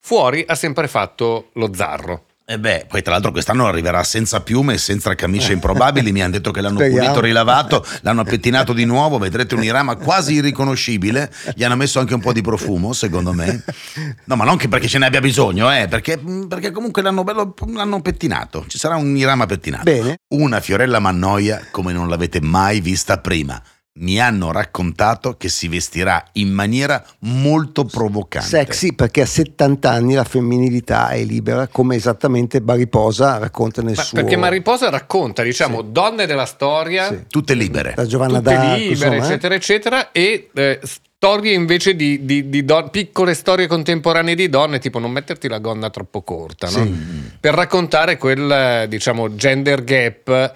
Fuori 0.01 0.45
ha 0.47 0.55
sempre 0.55 0.89
fatto 0.89 1.51
lo 1.55 1.71
zarro. 1.75 2.25
E 2.51 2.59
beh, 2.59 2.87
poi 2.89 3.01
tra 3.01 3.13
l'altro 3.13 3.31
quest'anno 3.31 3.69
arriverà 3.69 4.03
senza 4.03 4.41
piume 4.41 4.75
e 4.75 4.79
senza 4.79 5.15
camicie 5.15 5.53
improbabili. 5.53 6.11
Mi 6.11 6.21
hanno 6.21 6.33
detto 6.33 6.51
che 6.51 6.61
l'hanno 6.61 6.79
Speriamo. 6.79 7.01
pulito, 7.01 7.21
rilavato, 7.21 7.87
l'hanno 8.01 8.25
pettinato 8.25 8.73
di 8.73 8.85
nuovo. 8.85 9.19
Vedrete 9.19 9.55
un 9.55 9.63
Irama 9.63 9.95
quasi 9.95 10.35
irriconoscibile. 10.35 11.33
Gli 11.55 11.63
hanno 11.63 11.77
messo 11.77 12.01
anche 12.01 12.13
un 12.13 12.21
po' 12.21 12.33
di 12.33 12.41
profumo, 12.41 12.93
secondo 12.93 13.33
me. 13.33 13.63
No, 14.25 14.35
ma 14.35 14.45
non 14.45 14.57
che 14.57 14.67
perché 14.67 14.89
ce 14.89 14.99
ne 14.99 15.07
abbia 15.07 15.21
bisogno, 15.21 15.73
eh, 15.73 15.87
perché, 15.87 16.19
perché 16.49 16.73
comunque 16.73 17.03
l'hanno, 17.03 17.23
bello- 17.23 17.55
l'hanno 17.73 18.03
pettinato. 18.03 18.65
Ci 18.67 18.79
sarà 18.79 18.97
un 18.97 19.17
Irama 19.17 19.47
pettinato. 19.47 19.85
Bene. 19.85 20.17
Una 20.31 20.59
Fiorella 20.59 20.99
Mannoia 20.99 21.69
come 21.71 21.93
non 21.93 22.09
l'avete 22.09 22.41
mai 22.41 22.81
vista 22.81 23.19
prima. 23.19 23.63
Mi 24.01 24.19
hanno 24.19 24.51
raccontato 24.51 25.37
che 25.37 25.49
si 25.49 25.69
vestirà 25.69 26.25
in 26.33 26.51
maniera 26.51 27.05
molto 27.21 27.85
provocante. 27.85 28.49
Sexy 28.49 28.95
perché 28.95 29.21
a 29.21 29.27
70 29.27 29.91
anni 29.91 30.15
la 30.15 30.25
femminilità 30.25 31.11
è 31.11 31.23
libera, 31.23 31.67
come 31.69 31.97
esattamente 31.97 32.63
Bariposa 32.63 33.37
racconta 33.39 33.83
nel 33.83 33.95
Ma 33.97 34.03
suo. 34.03 34.19
Perché 34.19 34.37
Mariposa 34.37 34.89
racconta, 34.89 35.43
diciamo, 35.43 35.83
donne 35.83 36.27
della 36.27 36.47
storia, 36.47 37.09
Sì. 37.09 37.25
Tutte 37.29 37.55
libere. 37.55 37.93
Da 37.95 38.07
Giovanna 38.07 38.39
tutte 38.39 38.55
d'Arco, 38.55 38.77
libere, 38.77 38.91
insomma, 38.93 39.15
eh. 39.15 39.19
eccetera, 39.19 39.55
eccetera, 39.55 40.13
e 40.13 40.49
eh, 40.55 40.81
storie 40.83 41.53
invece 41.53 41.95
di, 41.95 42.25
di- 42.25 42.49
di 42.49 42.65
don- 42.65 42.89
piccole 42.89 43.35
storie 43.35 43.67
contemporanee 43.67 44.35
di 44.35 44.49
donne, 44.49 44.79
tipo 44.79 44.99
non 44.99 45.11
metterti 45.11 45.49
la 45.49 45.59
gonna 45.59 45.91
troppo 45.91 46.23
corta, 46.23 46.71
no? 46.71 46.89
per 47.39 47.53
raccontare 47.53 48.17
quel, 48.17 48.87
diciamo, 48.89 49.35
gender 49.35 49.85
gap. 49.85 50.53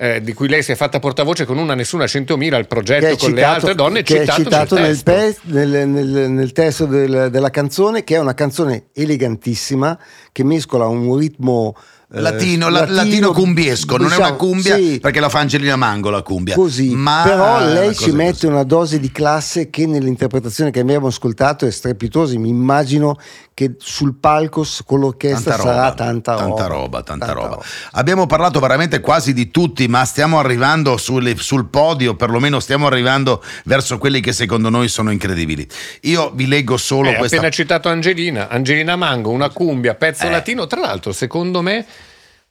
Eh, 0.00 0.20
di 0.22 0.32
cui 0.32 0.48
lei 0.48 0.62
si 0.62 0.70
è 0.70 0.76
fatta 0.76 1.00
portavoce 1.00 1.44
con 1.44 1.58
una 1.58 1.74
nessuna 1.74 2.04
100.000 2.04 2.54
al 2.54 2.68
progetto 2.68 3.16
con 3.16 3.30
le 3.30 3.36
citato- 3.36 3.54
altre 3.54 3.74
donne 3.74 4.02
che 4.04 4.18
è 4.18 4.20
citato, 4.20 4.42
citato 4.44 4.74
nel 4.76 4.84
nel, 4.84 5.02
testo. 5.02 5.40
pe- 5.44 5.52
nel- 5.52 5.88
nel- 5.88 6.30
nel 6.30 6.52
testo 6.52 6.86
del- 6.86 7.28
della 7.32 7.50
canzone, 7.50 8.04
che 8.04 8.14
è 8.14 8.18
una 8.20 8.34
canzone 8.34 8.84
elegantissima 8.94 9.98
che 10.30 10.44
mescola 10.44 10.86
un 10.86 11.16
ritmo 11.16 11.74
eh, 12.10 12.20
Latino, 12.22 12.70
la- 12.70 12.86
latino 12.88 13.32
cumbiesco, 13.32 13.96
non 13.98 14.06
è 14.12 14.16
una 14.16 14.30
diciamo, 14.30 14.36
cumbia 14.36 14.76
sì, 14.76 14.98
perché 14.98 15.20
la 15.20 15.28
fa 15.28 15.40
Angelina 15.40 15.76
Mango 15.76 16.08
la 16.08 16.22
cumbia. 16.22 16.54
Così, 16.54 16.94
ma 16.94 17.22
però 17.22 17.64
lei 17.66 17.94
ci 17.94 18.12
mette 18.12 18.32
così. 18.32 18.46
una 18.46 18.62
dose 18.62 18.98
di 18.98 19.12
classe 19.12 19.68
che 19.68 19.84
nell'interpretazione 19.86 20.70
che 20.70 20.80
abbiamo 20.80 21.08
ascoltato 21.08 21.66
è 21.66 21.70
strepitosa. 21.70 22.38
Mi 22.38 22.48
immagino 22.48 23.18
che 23.58 23.74
sul 23.78 24.14
palco 24.20 24.64
con 24.84 25.00
l'orchestra 25.00 25.56
Tanta 25.56 25.68
sarà 25.68 25.82
roba, 25.88 25.94
tanta 25.96 26.32
roba. 26.34 26.44
tanta 26.46 26.66
roba, 26.68 27.02
tanta 27.02 27.32
roba. 27.32 27.58
Abbiamo 27.90 28.26
parlato 28.26 28.60
veramente 28.60 29.00
quasi 29.00 29.32
di 29.32 29.50
tutti, 29.50 29.88
ma 29.88 30.04
stiamo 30.04 30.38
arrivando 30.38 30.96
sulle- 30.96 31.34
sul 31.38 31.66
podio, 31.68 32.14
perlomeno 32.14 32.60
stiamo 32.60 32.86
arrivando 32.86 33.42
verso 33.64 33.98
quelli 33.98 34.20
che 34.20 34.32
secondo 34.32 34.68
noi 34.68 34.86
sono 34.86 35.10
incredibili. 35.10 35.66
Io 36.02 36.30
vi 36.30 36.46
leggo 36.46 36.76
solo 36.76 37.08
Eh, 37.10 37.16
questa 37.16 37.38
appena 37.38 37.50
citato 37.50 37.88
Angelina, 37.88 38.48
Angelina 38.48 38.94
Mango, 38.94 39.30
una 39.30 39.48
cumbia, 39.50 39.96
pezzo 39.96 40.26
Eh. 40.26 40.30
latino, 40.30 40.68
tra 40.68 40.78
l'altro 40.80 41.10
secondo 41.12 41.60
me 41.60 41.84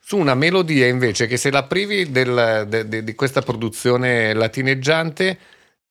su 0.04 0.18
una 0.18 0.36
melodia 0.36 0.88
invece 0.88 1.26
che 1.26 1.38
se 1.38 1.50
la 1.52 1.64
privi 1.64 2.12
del- 2.12 2.66
de- 2.68 2.86
de- 2.90 3.04
di 3.06 3.16
questa 3.16 3.42
produzione 3.42 4.34
latineggiante, 4.34 5.38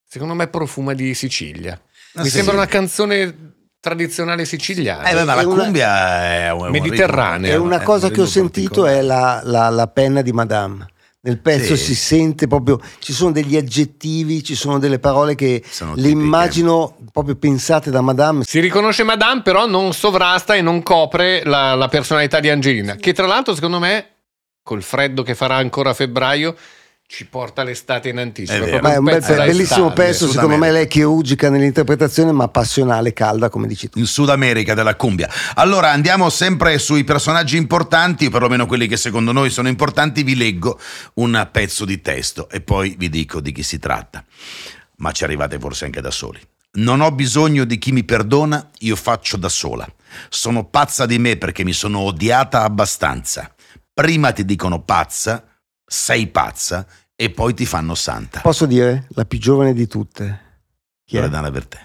secondo 0.07 0.35
me 0.35 0.47
profuma 0.49 0.93
di 0.93 1.15
Sicilia. 1.15 1.73
Ah, 2.17 2.21
Mi 2.23 2.29
sì? 2.29 2.37
sembra 2.37 2.53
una 2.55 2.67
canzone 2.67 3.55
tradizionale 3.87 4.45
siciliana. 4.45 5.05
Eh, 5.09 5.15
beh, 5.15 5.23
ma 5.25 5.35
la 5.37 5.43
È 5.43 5.45
una- 5.45 5.63
cumbia 5.63 6.25
è 6.25 6.51
un, 6.53 6.71
Mediterranea. 6.71 7.49
E 7.49 7.53
ritmo- 7.53 7.67
una 7.67 7.81
è 7.81 7.85
cosa 7.85 8.07
un 8.09 8.13
che 8.13 8.21
ho 8.23 8.27
sentito 8.27 8.83
particolare. 8.83 8.99
è 8.99 9.03
la, 9.03 9.41
la- 9.45 9.69
la 9.69 9.87
penna 9.87 10.23
di 10.23 10.33
Madame. 10.33 10.87
Nel 11.21 11.39
pezzo 11.41 11.75
Sì. 11.75 11.85
si 11.87 11.95
sente 11.97 12.47
proprio, 12.47 12.81
ci 13.01 13.13
sono 13.13 13.33
degli 13.33 13.57
aggettivi, 13.57 14.45
ci 14.45 14.55
sono 14.55 14.79
delle 14.79 14.99
parole 15.01 15.35
che 15.35 15.63
Sono 15.69 15.95
le 15.97 16.03
tipiche. 16.03 16.19
immagino 16.21 16.97
proprio 17.13 17.35
pensate 17.37 17.91
da 17.91 18.01
Madame. 18.01 18.43
Si 18.45 18.61
riconosce 18.61 19.03
Madame, 19.03 19.43
però 19.43 19.67
non 19.67 19.93
sovrasta 19.93 20.55
e 20.55 20.61
non 20.63 20.83
copre 20.85 21.43
la, 21.45 21.75
la 21.75 21.89
personalità 21.89 22.39
di 22.41 22.49
Angelina, 22.49 22.95
che 22.95 23.13
tra 23.13 23.27
l'altro 23.27 23.55
secondo 23.55 23.79
me, 23.81 24.07
col 24.63 24.83
freddo 24.85 25.23
che 25.25 25.35
farà 25.35 25.57
ancora 25.57 25.91
a 25.91 25.95
febbraio, 25.95 26.55
ci 27.09 27.27
porta 27.27 27.63
l'estate 27.63 28.09
in 28.09 28.19
anticipo. 28.19 28.65
È 28.65 28.97
un 28.97 29.05
bel, 29.05 29.21
pezzo 29.21 29.35
da 29.35 29.45
bellissimo 29.45 29.93
pezzo, 29.93 30.29
secondo 30.29 30.57
me 30.57 30.73
lei 30.73 30.85
è 30.85 30.89
chirurgica 30.89 31.49
nell'interpretazione, 31.49 32.33
ma 32.33 32.49
passionale, 32.49 33.13
calda, 33.13 33.49
come 33.49 33.69
dici 33.69 33.89
tu. 33.89 33.99
in 33.99 34.07
Sud 34.07 34.29
America 34.29 34.75
della 34.75 34.97
cumbia. 34.97 35.31
Allora 35.55 35.93
andiamo 35.93 36.29
sempre 36.31 36.79
sui 36.79 37.05
personaggi 37.05 37.57
importanti, 37.57 38.27
o 38.27 38.31
perlomeno 38.31 38.67
quelli 38.67 38.89
che 38.89 38.97
secondo 38.97 39.31
noi 39.31 39.51
sono 39.51 39.69
importanti, 39.69 40.25
vi 40.25 40.37
leggo 40.37 40.81
un 41.15 41.49
pezzo 41.53 41.85
di 41.85 42.01
testo 42.01 42.49
e 42.51 42.61
poi 42.61 42.97
vi 42.99 43.09
dico 43.09 43.41
di 43.41 43.53
chi 43.53 43.63
si 43.63 43.79
tratta. 43.79 44.25
Ma 44.97 45.13
ci 45.13 45.23
arrivate 45.23 45.59
forse 45.61 45.85
anche 45.85 46.01
da 46.01 46.11
soli. 46.11 46.41
Non 46.73 47.01
ho 47.01 47.13
bisogno 47.13 47.65
di 47.65 47.79
chi 47.79 47.93
mi 47.93 48.05
perdona, 48.05 48.69
io 48.81 48.97
faccio 48.97 49.37
da 49.37 49.49
sola. 49.49 49.87
Sono 50.29 50.65
pazza 50.65 51.07
di 51.07 51.19
me 51.19 51.37
perché 51.37 51.63
mi 51.65 51.73
sono 51.73 52.01
odiata 52.01 52.63
abbastanza. 52.63 53.51
Prima 53.95 54.33
ti 54.33 54.45
dicono 54.45 54.83
pazza, 54.83 55.56
sei 55.87 56.27
pazza 56.27 56.87
e 57.15 57.31
poi 57.31 57.55
ti 57.55 57.65
fanno 57.65 57.95
santa. 57.95 58.41
Posso 58.41 58.67
dire 58.67 59.07
la 59.11 59.25
più 59.25 59.39
giovane 59.39 59.73
di 59.73 59.87
tutte? 59.87 60.41
Chi 61.05 61.17
è? 61.17 61.21
Loredana 61.21 61.51
per 61.51 61.67
te. 61.67 61.79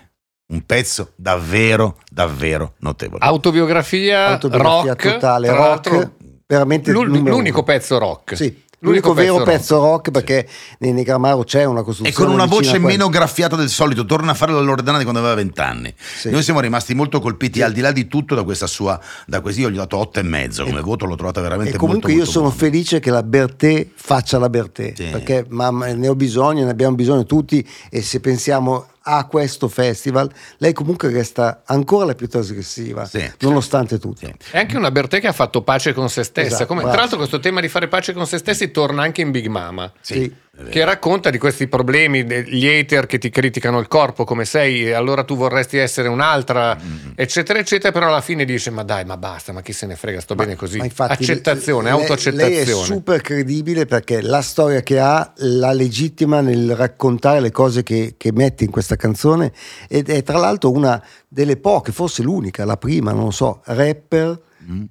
un 0.47 0.65
pezzo 0.65 1.13
davvero, 1.15 1.99
davvero 2.09 2.73
notevole. 2.79 3.23
Autobiografia, 3.23 4.27
Autobiografia 4.27 4.91
rock, 4.93 5.11
totale, 5.13 5.49
rock, 5.49 6.11
veramente 6.45 6.91
l'unico 6.91 7.35
uno. 7.35 7.63
pezzo 7.63 7.97
rock. 7.97 8.35
Sì, 8.35 8.63
L'unico 8.83 9.09
l'unico 9.09 9.13
vero 9.13 9.43
pezzo 9.43 9.51
pezzo 9.51 9.79
rock, 9.79 10.09
perché 10.09 10.47
nei 10.79 10.91
Negramaro 10.91 11.43
c'è 11.43 11.65
una 11.65 11.81
E 11.81 11.83
costruzione 11.83 12.25
con 12.25 12.33
una 12.33 12.45
voce 12.45 12.79
meno 12.79 13.09
graffiata 13.09 13.55
del 13.55 13.69
solito, 13.69 14.05
torna 14.05 14.31
a 14.31 14.33
fare 14.33 14.53
la 14.53 14.59
Loredana 14.59 14.97
di 14.97 15.03
quando 15.03 15.19
aveva 15.19 15.35
vent'anni. 15.35 15.93
Sì. 15.97 16.31
Noi 16.31 16.41
siamo 16.41 16.59
rimasti 16.61 16.95
molto 16.95 17.19
colpiti, 17.19 17.61
al 17.61 17.73
di 17.73 17.81
là 17.81 17.91
di 17.91 18.07
tutto, 18.07 18.33
da 18.33 18.43
questa 18.43 18.65
sua. 18.65 18.99
Da 19.27 19.39
questi 19.41 19.61
io 19.61 19.69
gli 19.69 19.75
ho 19.75 19.81
dato 19.81 19.97
otto 19.97 20.19
e 20.19 20.23
mezzo 20.23 20.63
come 20.65 20.81
voto, 20.81 21.05
l'ho 21.05 21.15
trovata 21.15 21.41
veramente 21.41 21.75
E 21.75 21.77
comunque 21.77 22.09
molto, 22.09 22.09
io 22.09 22.15
molto 22.25 22.31
sono 22.31 22.45
buona. 22.49 22.59
felice 22.59 22.99
che 22.99 23.11
la 23.11 23.21
Bertè 23.23 23.87
faccia 23.93 24.39
la 24.39 24.49
Bertè, 24.49 24.93
Sì. 24.95 25.03
perché 25.11 25.45
ma, 25.49 25.69
ma 25.69 25.85
ne 25.93 26.07
ho 26.07 26.15
bisogno, 26.15 26.63
ne 26.63 26.71
abbiamo 26.71 26.95
bisogno 26.95 27.23
tutti 27.25 27.67
e 27.89 28.01
se 28.01 28.19
pensiamo 28.19 28.87
a 29.03 29.25
questo 29.25 29.67
festival, 29.67 30.31
lei 30.57 30.73
comunque 30.73 31.09
resta 31.09 31.63
ancora 31.65 32.05
la 32.05 32.15
più 32.15 32.27
trasgressiva, 32.27 33.05
Sì. 33.05 33.29
nonostante 33.39 33.97
tutto. 33.97 34.25
Sì. 34.25 34.33
È 34.51 34.59
anche 34.59 34.77
una 34.77 34.91
Bertè 34.91 35.19
che 35.19 35.27
ha 35.27 35.31
fatto 35.33 35.63
pace 35.63 35.93
con 35.93 36.09
se 36.09 36.23
stessa. 36.23 36.47
Esatto, 36.47 36.65
Come- 36.67 36.83
tra 36.83 36.93
l'altro, 36.95 37.17
questo 37.17 37.39
tema 37.39 37.61
di 37.61 37.67
fare 37.67 37.87
pace 37.87 38.13
con 38.13 38.27
se 38.27 38.37
stessi 38.37 38.69
torna 38.71 39.01
anche 39.01 39.21
in 39.21 39.31
Big 39.31 39.47
Mama. 39.47 39.91
Sì. 40.01 40.31
Che 40.69 40.83
racconta 40.83 41.29
di 41.29 41.37
questi 41.37 41.67
problemi 41.69 42.25
degli 42.25 42.67
hater 42.67 43.05
che 43.05 43.17
ti 43.17 43.29
criticano 43.29 43.79
il 43.79 43.87
corpo 43.87 44.25
come 44.25 44.43
sei, 44.43 44.85
e 44.87 44.91
allora 44.91 45.23
tu 45.23 45.37
vorresti 45.37 45.77
essere 45.77 46.09
un'altra, 46.09 46.75
Mm. 46.75 47.11
eccetera, 47.15 47.57
eccetera. 47.57 47.93
Però 47.93 48.07
alla 48.07 48.19
fine 48.19 48.43
dice: 48.43 48.69
Ma 48.69 48.83
dai, 48.83 49.05
ma 49.05 49.15
basta, 49.15 49.53
ma 49.53 49.61
chi 49.61 49.71
se 49.71 49.85
ne 49.85 49.95
frega, 49.95 50.19
sto 50.19 50.35
bene 50.35 50.55
così. 50.55 50.77
Ma 50.79 50.83
infatti 50.83 51.13
Accettazione, 51.23 51.89
lei- 51.89 51.99
autoaccettazione. 52.01 52.65
Lei 52.65 52.81
è 52.81 52.83
super 52.83 53.21
credibile 53.21 53.85
perché 53.85 54.21
la 54.21 54.41
storia 54.41 54.81
che 54.81 54.99
ha 54.99 55.31
la 55.37 55.71
legittima 55.71 56.41
nel 56.41 56.75
raccontare 56.75 57.39
le 57.39 57.51
cose 57.51 57.81
che, 57.81 58.15
che 58.17 58.33
mette 58.33 58.65
in 58.65 58.71
questa 58.71 58.97
canzone 58.97 59.53
ed 59.87 60.09
è 60.09 60.21
tra 60.21 60.37
l'altro 60.37 60.69
una 60.71 61.01
delle 61.29 61.55
poche, 61.55 61.93
forse 61.93 62.23
l'unica, 62.23 62.65
la 62.65 62.75
prima, 62.77 63.13
non 63.13 63.23
lo 63.23 63.31
so, 63.31 63.61
rapper 63.67 64.37
Mm. 64.69 64.83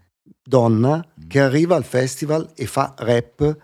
donna 0.42 1.06
che 1.28 1.38
arriva 1.38 1.76
al 1.76 1.84
festival 1.84 2.50
e 2.56 2.66
fa 2.66 2.92
rap 2.96 3.56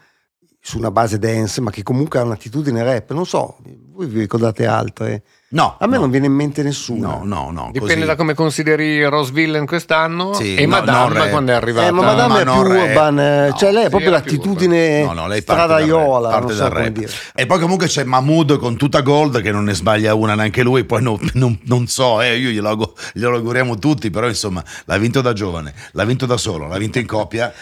su 0.66 0.78
una 0.78 0.90
base 0.90 1.18
dance, 1.20 1.60
ma 1.60 1.70
che 1.70 1.84
comunque 1.84 2.18
ha 2.18 2.24
un'attitudine 2.24 2.82
rap. 2.82 3.12
Non 3.12 3.24
so, 3.24 3.58
voi 3.92 4.06
vi 4.06 4.18
ricordate 4.18 4.66
altre? 4.66 5.22
No, 5.50 5.76
A 5.78 5.86
me 5.86 5.94
no. 5.94 6.00
non 6.00 6.10
viene 6.10 6.26
in 6.26 6.32
mente 6.32 6.64
nessuna. 6.64 7.06
No, 7.06 7.20
no, 7.22 7.50
no. 7.52 7.68
Dipende 7.70 7.94
così. 7.94 8.06
da 8.06 8.16
come 8.16 8.34
consideri 8.34 9.04
Rose 9.04 9.30
Villain 9.30 9.64
quest'anno 9.64 10.32
Sì, 10.34 10.56
e 10.56 10.62
no, 10.66 10.70
Madame 10.70 11.18
non 11.18 11.28
quando 11.30 11.52
è 11.52 11.54
arrivata. 11.54 11.86
Eh, 11.86 11.90
ma 11.92 12.02
Madame 12.02 12.32
ma 12.32 12.40
è 12.40 12.42
più 12.42 12.52
non 12.52 12.72
rap. 12.72 12.88
urban, 12.88 13.18
eh, 13.20 13.48
No. 13.50 13.54
cioè 13.56 13.70
lei 13.70 13.80
è 13.82 13.84
Sì, 13.84 13.90
proprio 13.90 14.10
l'attitudine 14.10 15.04
No, 15.04 15.12
no, 15.12 15.26
lei 15.28 15.40
stradaiola, 15.40 16.28
parte 16.30 16.46
non 16.48 16.56
so 16.56 16.68
come 16.68 16.82
rap. 16.82 16.92
dire. 16.92 17.12
E 17.36 17.46
poi 17.46 17.60
comunque 17.60 17.86
c'è 17.86 18.02
Mahmood 18.02 18.58
con 18.58 18.76
tutta 18.76 19.02
gold 19.02 19.40
che 19.40 19.52
non 19.52 19.62
ne 19.62 19.74
sbaglia 19.74 20.14
una 20.14 20.34
neanche 20.34 20.64
lui, 20.64 20.82
poi 20.82 21.00
no- 21.02 21.20
non, 21.34 21.56
non 21.66 21.86
so, 21.86 22.20
eh, 22.20 22.36
io 22.36 22.50
glielo 22.50 23.34
auguriamo 23.36 23.78
tutti, 23.78 24.10
però 24.10 24.26
insomma 24.26 24.64
l'ha 24.86 24.98
vinto 24.98 25.20
da 25.20 25.32
giovane, 25.32 25.72
l'ha 25.92 26.04
vinto 26.04 26.26
da 26.26 26.36
solo, 26.36 26.66
l'ha 26.66 26.76
vinto 26.78 26.98
in 26.98 27.06
coppia. 27.06 27.52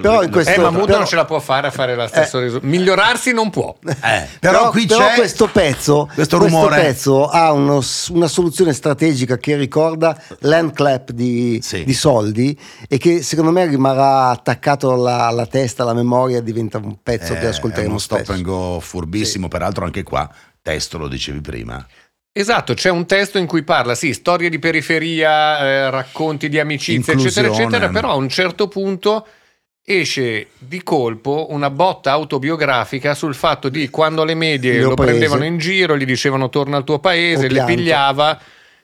Però 0.00 0.22
in 0.22 0.30
questo- 0.30 0.52
Eh, 0.52 0.58
Mahmood 0.58 0.86
però- 0.86 0.98
non 0.98 1.06
ce 1.06 1.16
la 1.16 1.24
può 1.24 1.38
fare 1.40 1.66
a 1.66 1.70
fare 1.70 1.94
lo 1.94 2.06
stesso 2.06 2.38
risultato. 2.40 2.70
Migliorarsi 2.70 3.32
non 3.32 3.50
può. 3.50 3.74
Eh, 4.02 4.26
però, 4.40 4.70
qui 4.70 4.86
però 4.86 5.06
c'è 5.08 5.14
questo 5.14 5.48
pezzo, 5.48 6.08
questo 6.14 6.38
rumore. 6.38 6.76
pezzo 6.80 7.26
ha 7.28 7.52
uno- 7.52 7.82
una 8.10 8.28
soluzione 8.28 8.72
strategica 8.72 9.36
che 9.38 9.56
ricorda 9.56 10.20
l'hand 10.40 10.72
clap 10.72 11.10
di, 11.10 11.58
Sì. 11.62 11.84
di 11.84 11.94
soldi 11.94 12.58
e 12.88 12.98
che 12.98 13.22
secondo 13.22 13.50
me 13.50 13.66
rimarrà 13.66 14.28
attaccato 14.30 14.92
alla, 14.92 15.26
alla 15.26 15.46
testa, 15.46 15.82
alla 15.82 15.94
memoria, 15.94 16.40
diventa 16.40 16.78
un 16.78 16.96
pezzo 17.02 17.32
Eh, 17.34 17.38
che 17.38 17.44
è 17.44 17.48
ascolteremo 17.48 17.90
uno 17.90 17.98
stop 17.98 18.28
and 18.30 18.42
go 18.42 18.78
furbissimo, 18.80 19.48
peraltro 19.48 19.84
anche 19.84 20.02
qua, 20.02 20.28
testo 20.62 20.98
lo 20.98 21.08
dicevi 21.08 21.40
prima. 21.40 21.84
Esatto, 22.38 22.74
c'è 22.74 22.90
un 22.90 23.06
testo 23.06 23.38
in 23.38 23.46
cui 23.46 23.62
parla, 23.62 23.94
sì, 23.94 24.12
storie 24.12 24.50
di 24.50 24.58
periferia, 24.58 25.58
eh, 25.60 25.90
racconti 25.90 26.50
di 26.50 26.58
amicizia, 26.60 27.14
eccetera, 27.14 27.48
eccetera, 27.48 27.88
però 27.88 28.10
a 28.10 28.14
un 28.16 28.28
certo 28.28 28.68
punto 28.68 29.26
esce 29.88 30.48
di 30.58 30.82
colpo 30.82 31.46
una 31.50 31.70
botta 31.70 32.10
autobiografica 32.10 33.14
sul 33.14 33.36
fatto 33.36 33.68
di 33.68 33.88
quando 33.88 34.22
alle 34.22 34.34
medie 34.34 34.72
Le 34.78 34.84
ho 34.84 34.88
lo 34.88 34.94
prese. 34.96 35.10
prendevano 35.12 35.44
in 35.44 35.58
giro, 35.58 35.96
gli 35.96 36.04
dicevano 36.04 36.48
torna 36.48 36.76
al 36.76 36.82
tuo 36.84 36.98
paese, 36.98 37.48
le 37.48 37.62
pigliava 37.64 38.36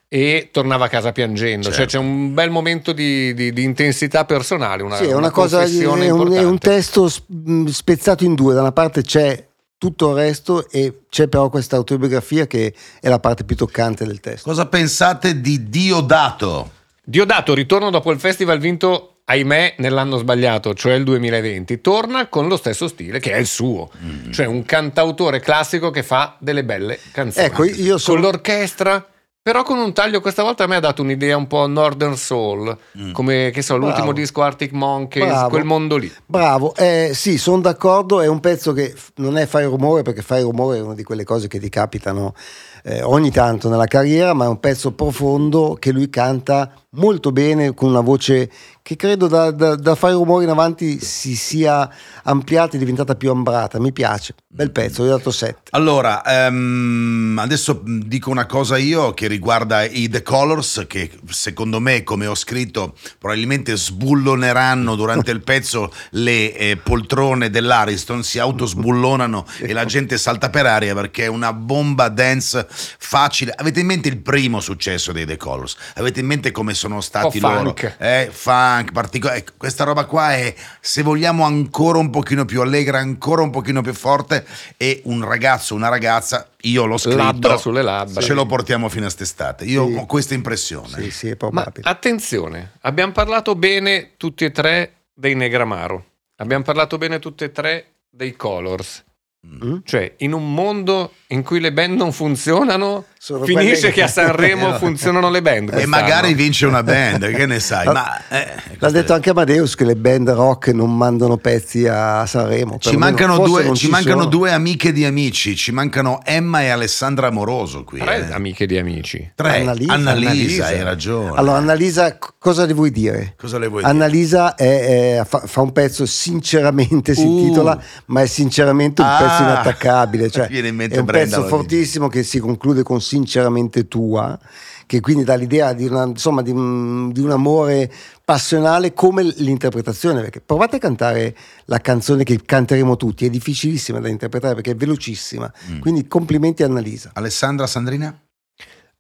e 0.07 0.51
tornava 0.53 0.85
a 0.85 0.89
casa 0.89 1.11
piangendo. 1.11 1.65
Cioè 1.67 1.75
Certo. 1.75 1.91
c'è 1.93 1.99
un 1.99 2.33
bel 2.35 2.51
momento 2.51 2.93
di, 2.93 3.35
di- 3.35 3.53
di 3.53 3.65
intensità 3.65 4.25
personale, 4.25 4.85
una, 4.85 4.95
Sì, 4.97 5.05
è 5.07 5.13
una, 5.15 5.31
cosa, 5.33 5.63
è 5.63 5.65
confessione 5.65 6.09
un, 6.09 6.19
è 6.19 6.23
un 6.23 6.29
importante. 6.53 6.69
testo 6.69 7.11
mh, 7.27 7.65
spezzato 7.67 8.23
in 8.25 8.35
due, 8.35 8.55
da 8.55 8.61
una 8.61 8.73
parte 8.73 9.03
c'è 9.03 9.45
tutto 9.79 10.11
il 10.11 10.15
resto 10.15 10.71
e 10.71 11.01
c'è 11.11 11.27
però 11.27 11.49
questa 11.49 11.75
autobiografia 11.75 12.47
che 12.47 12.73
è 13.01 13.09
la 13.09 13.19
parte 13.19 13.43
più 13.43 13.57
toccante 13.57 14.05
del 14.07 14.21
testo. 14.21 14.49
Cosa 14.49 14.67
pensate 14.67 15.41
di 15.41 15.69
Diodato? 15.69 16.71
Diodato, 17.03 17.53
ritorno 17.55 17.91
dopo 17.91 18.13
il 18.13 18.21
festival 18.21 18.61
vinto, 18.61 19.12
ahimè, 19.25 19.75
nell'anno 19.79 20.17
sbagliato, 20.19 20.75
cioè 20.75 20.95
il 20.95 21.05
2020, 21.05 21.81
torna 21.81 22.27
con 22.29 22.49
lo 22.49 22.57
stesso 22.57 22.89
stile 22.89 23.19
che 23.21 23.33
è 23.33 23.39
il 23.39 23.47
suo, 23.47 23.91
Mm. 24.05 24.31
cioè 24.33 24.47
un 24.47 24.65
cantautore 24.65 25.41
classico 25.41 25.91
che 25.91 26.03
fa 26.03 26.37
delle 26.39 26.65
belle 26.65 26.99
canzoni. 27.13 27.47
Ecco, 27.47 27.65
io 27.65 27.91
Con 27.93 27.99
sono... 28.01 28.21
l'orchestra, 28.21 29.07
però 29.41 29.63
con 29.65 29.79
un 29.79 29.93
taglio 29.93 30.21
questa 30.21 30.43
volta 30.43 30.65
a 30.65 30.67
me 30.67 30.77
ha 30.77 30.81
dato 30.81 31.03
un'idea 31.03 31.37
un 31.37 31.47
po' 31.47 31.67
Northern 31.67 32.17
Soul, 32.17 32.77
Mm. 32.99 33.13
come 33.13 33.51
che 33.53 33.63
so, 33.63 33.77
l'ultimo 33.77 34.07
Bravo. 34.07 34.13
disco 34.13 34.43
Arctic 34.43 34.73
Monkeys, 34.73 35.27
Bravo. 35.27 35.49
quel 35.49 35.65
mondo 35.65 35.97
lì. 35.97 36.13
Bravo, 36.27 36.75
eh, 36.77 37.11
sì, 37.15 37.39
sono 37.39 37.61
d'accordo, 37.61 38.21
è 38.21 38.27
un 38.27 38.41
pezzo 38.41 38.73
che 38.73 38.95
non 39.17 39.39
è 39.39 39.47
fai 39.47 39.65
rumore 39.65 40.03
perché 40.03 40.23
fai 40.23 40.43
rumore 40.43 40.79
è 40.79 40.81
una 40.81 40.95
di 40.95 41.03
quelle 41.05 41.25
cose 41.25 41.49
che 41.49 41.59
ti 41.59 41.69
capitano 41.69 42.35
eh, 42.83 43.03
ogni 43.03 43.31
tanto 43.31 43.69
nella 43.69 43.87
carriera, 43.87 44.35
ma 44.35 44.45
è 44.45 44.49
un 44.49 44.61
pezzo 44.61 44.93
profondo 44.93 45.77
che 45.79 45.93
lui 45.93 46.11
canta 46.11 46.73
molto 46.95 47.33
bene 47.33 47.73
con 47.73 47.89
una 47.89 48.01
voce 48.01 48.51
che 48.83 48.97
credo 48.97 49.29
da, 49.29 49.51
da, 49.53 49.77
da 49.77 49.95
fai 49.95 50.13
rumore 50.13 50.45
in 50.45 50.51
avanti 50.51 50.99
si 51.01 51.37
sia 51.37 51.89
ampliata 52.25 52.75
e 52.75 52.79
diventata 52.79 53.15
più 53.15 53.31
ambrata, 53.31 53.79
mi 53.81 53.93
piace, 53.93 54.35
bel 54.47 54.73
pezzo, 54.73 55.05
gli 55.05 55.09
ho 55.09 55.17
dato 55.17 55.31
7. 55.31 55.71
Allora, 55.71 56.23
ehm, 56.25 57.39
adesso 57.39 57.81
dico 57.85 58.31
una 58.31 58.47
cosa 58.47 58.77
io 58.77 59.15
che 59.15 59.29
riguarda 59.29 59.85
i 59.85 60.09
The 60.09 60.23
Colors, 60.23 60.85
che 60.89 61.11
secondo 61.29 61.79
me, 61.79 62.03
come 62.03 62.27
ho 62.27 62.35
scritto, 62.35 62.95
probabilmente 63.19 63.77
sbulloneranno 63.77 64.97
durante 64.97 65.31
il 65.31 65.43
pezzo 65.43 65.93
le 66.11 66.55
eh, 66.55 66.77
poltrone 66.77 67.51
dell'Ariston, 67.51 68.25
si 68.25 68.41
autosbullonano 68.41 69.47
e 69.61 69.73
la 69.73 69.85
gente 69.85 70.19
salta 70.19 70.51
per 70.51 70.67
aria 70.67 70.93
perché 70.93 71.25
è 71.25 71.29
una 71.29 71.53
bomba 71.53 72.09
dance 72.09 72.67
facile. 72.73 73.53
Avete 73.57 73.81
in 73.81 73.87
mente 73.87 74.09
il 74.09 74.19
primo 74.19 74.61
successo 74.61 75.13
dei 75.13 75.27
The 75.27 75.37
Colors? 75.37 75.77
Avete 75.97 76.21
in 76.21 76.27
mente 76.27 76.51
come 76.51 76.75
sono 76.75 77.01
stati 77.01 77.39
po' 77.41 77.49
loro? 77.49 77.63
funk. 77.65 77.97
Eh, 77.99 78.29
funk, 78.33 78.93
particolare. 78.93 79.39
Ecco, 79.39 79.53
questa 79.57 79.85
roba 79.85 80.05
qua 80.05 80.33
è, 80.35 80.55
se 80.81 81.03
vogliamo, 81.03 81.45
ancora 81.45 81.99
un 81.99 82.11
pochino 82.11 82.45
più 82.45 82.61
allegra, 82.61 82.99
ancora 82.99 83.43
un 83.43 83.51
pochino 83.51 83.83
più 83.83 83.95
forte. 83.95 84.45
E 84.77 85.01
un 85.05 85.25
ragazzo, 85.25 85.75
una 85.75 85.89
ragazza, 85.89 86.49
io 86.63 86.85
l'ho 86.87 86.97
scritto. 86.99 87.17
Labbra 87.17 87.57
sulle 87.57 87.83
labbra. 87.83 88.21
Ce 88.21 88.33
lo 88.35 88.47
portiamo 88.47 88.89
fino 88.89 89.07
a 89.07 89.11
st'estate. 89.11 89.65
Io 89.65 89.87
Sì. 89.87 89.95
ho 89.97 90.07
questa 90.07 90.35
impressione. 90.35 91.03
Sì, 91.03 91.11
sì, 91.11 91.27
è 91.27 91.31
Ma 91.31 91.37
probabile. 91.37 91.89
attenzione, 91.89 92.73
abbiamo 92.83 93.13
parlato 93.13 93.55
bene 93.55 94.13
tutti 94.17 94.45
e 94.45 94.51
tre 94.51 94.95
dei 95.15 95.35
Negramaro, 95.35 96.05
abbiamo 96.37 96.65
parlato 96.65 96.99
bene 96.99 97.19
tutti 97.19 97.45
e 97.45 97.53
tre 97.53 97.87
dei 98.11 98.35
Colors. 98.37 99.05
Mm? 99.45 99.79
Cioè, 99.85 100.15
in 100.19 100.33
un 100.33 100.55
mondo 100.55 101.15
in 101.29 101.43
cui 101.43 101.59
le 101.59 101.73
band 101.73 101.97
non 101.97 102.13
funzionano, 102.13 103.07
Sono 103.25 103.45
finisce 103.45 103.79
quelle- 103.79 103.93
che 103.93 104.03
a 104.03 104.09
Sanremo 104.09 104.73
funzionano 104.79 105.31
le 105.31 105.43
band. 105.43 105.69
E 105.69 105.73
quest'anno. 105.75 105.97
magari 105.97 106.35
vince 106.35 106.67
una 106.67 106.83
band, 106.83 107.31
che 107.33 107.47
ne 107.47 107.61
sai? 107.61 107.87
Ma, 107.87 108.21
eh, 108.29 108.49
L'ha 108.81 108.91
detto 108.91 109.13
è- 109.13 109.15
anche 109.15 109.31
Amadeus 109.31 109.77
che 109.77 109.85
le 109.85 109.95
band 109.95 110.29
rock 110.31 110.69
non 110.75 110.97
mandano 110.97 111.37
pezzi 111.37 111.87
a 111.87 112.27
Sanremo. 112.27 112.79
Ci 112.81 112.97
mancano, 112.97 113.39
due, 113.39 113.63
ci 113.77 113.85
ci 113.85 113.91
mancano 113.91 114.23
sono. 114.23 114.29
due 114.29 114.51
amiche 114.51 114.91
di 114.91 115.05
amici, 115.05 115.55
ci 115.55 115.71
mancano 115.71 116.19
Emma 116.25 116.63
e 116.63 116.71
Alessandra 116.71 117.29
Amoroso 117.29 117.85
qui. 117.85 118.01
Tre 118.01 118.29
eh. 118.29 118.33
amiche 118.33 118.67
di 118.67 118.77
amici. 118.77 119.31
Tre. 119.37 119.61
Annalisa. 119.61 119.93
Annalisa, 119.93 120.29
Annalisa. 120.31 120.67
hai 120.67 120.83
ragione. 120.83 121.31
Allora, 121.37 121.59
Annalisa, 121.59 122.19
cosa 122.41 122.67
le 122.67 122.73
vuoi 122.75 122.91
dire? 122.91 123.35
Cosa 123.39 123.59
le 123.61 123.69
vuoi 123.69 123.83
dire? 123.83 123.93
Annalisa 123.95 124.57
è- 124.57 125.19
è- 125.21 125.25
fa, 125.25 125.43
fa 125.47 125.61
un 125.61 125.71
pezzo 125.71 126.07
sinceramente, 126.07 127.15
si 127.15 127.25
Uh. 127.25 127.39
intitola, 127.39 127.81
ma 128.07 128.23
è 128.23 128.27
sinceramente 128.27 129.01
un 129.01 129.07
Ah. 129.09 129.17
pezzo 129.19 129.43
inattaccabile. 129.43 130.29
Cioè, 130.29 130.49
Viene 130.51 130.67
in 130.67 130.75
mente 130.75 130.97
è 130.97 130.99
un 130.99 131.05
Brenda 131.05 131.37
pezzo 131.37 131.47
fortissimo 131.49 132.09
che 132.09 132.25
si 132.25 132.41
conclude 132.41 132.83
con 132.83 133.01
sinceramente 133.17 133.89
tua, 133.89 134.39
che 134.87 135.01
quindi 135.01 135.23
dà 135.25 135.35
l'idea 135.35 135.75
di, 135.75 135.87
una- 135.87 136.05
insomma, 136.05 136.41
di 136.41 136.51
un, 136.51 137.13
di 137.13 137.21
un 137.21 137.31
amore 137.31 137.93
passionale 138.25 138.95
come 138.95 139.23
l'interpretazione. 139.23 140.23
Perché 140.23 140.41
provate 140.41 140.77
a 140.77 140.79
cantare 140.79 141.37
la 141.67 141.79
canzone 141.81 142.25
che 142.25 142.41
canteremo 142.43 142.97
tutti, 142.97 143.27
è 143.27 143.31
difficilissima 143.31 144.01
da 144.01 144.09
interpretare 144.09 144.55
perché 144.55 144.71
è 144.71 144.77
velocissima. 144.77 145.53
Mm. 145.71 145.81
Quindi 145.81 146.07
complimenti 146.09 146.63
a 146.63 146.67
Annalisa. 146.67 147.11
Alessandra 147.13 147.67
Sandrina? 147.67 148.19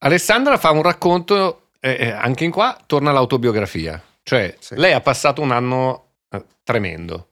Alessandra 0.04 0.58
fa 0.58 0.70
un 0.72 0.82
racconto, 0.82 1.68
eh, 1.80 1.96
eh, 1.98 2.10
anche 2.10 2.44
in 2.44 2.50
qua 2.50 2.76
torna 2.86 3.10
all'autobiografia. 3.10 4.02
Cioè, 4.22 4.54
Sì. 4.58 4.74
lei 4.76 4.92
ha 4.92 5.00
passato 5.00 5.40
un 5.40 5.50
anno 5.52 6.08
eh, 6.30 6.44
tremendo. 6.62 7.28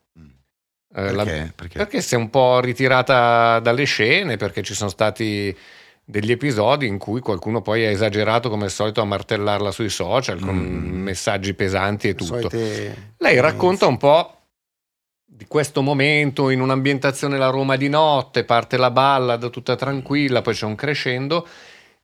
Eh, 0.92 1.12
la- 1.12 1.22
Perché? 1.24 1.52
Perché? 1.54 1.78
Perché 1.78 2.00
si 2.00 2.14
è 2.14 2.18
un 2.18 2.30
po' 2.30 2.58
ritirata 2.58 3.60
dalle 3.60 3.84
scene, 3.84 4.36
perché 4.36 4.62
ci 4.64 4.74
sono 4.74 4.90
stati 4.90 5.56
degli 6.10 6.32
episodi 6.32 6.86
in 6.86 6.98
cui 6.98 7.20
qualcuno 7.20 7.62
poi 7.62 7.86
ha 7.86 7.90
esagerato 7.90 8.50
come 8.50 8.64
al 8.64 8.70
solito 8.70 9.00
a 9.00 9.04
martellarla 9.04 9.70
sui 9.70 9.88
social 9.88 10.40
con 10.40 10.56
Mm. 10.56 11.02
messaggi 11.02 11.54
pesanti 11.54 12.08
e 12.08 12.14
tutto. 12.14 12.48
Solite- 12.50 13.12
Lei 13.18 13.40
racconta 13.40 13.86
un 13.86 13.96
po' 13.96 14.34
di 15.24 15.46
questo 15.46 15.80
momento 15.82 16.50
in 16.50 16.60
un'ambientazione 16.60 17.38
la 17.38 17.48
Roma 17.48 17.76
di 17.76 17.88
notte, 17.88 18.44
parte 18.44 18.76
la 18.76 18.90
ballad 18.90 19.48
tutta 19.50 19.76
tranquilla, 19.76 20.42
poi 20.42 20.54
c'è 20.54 20.66
un 20.66 20.74
crescendo. 20.74 21.46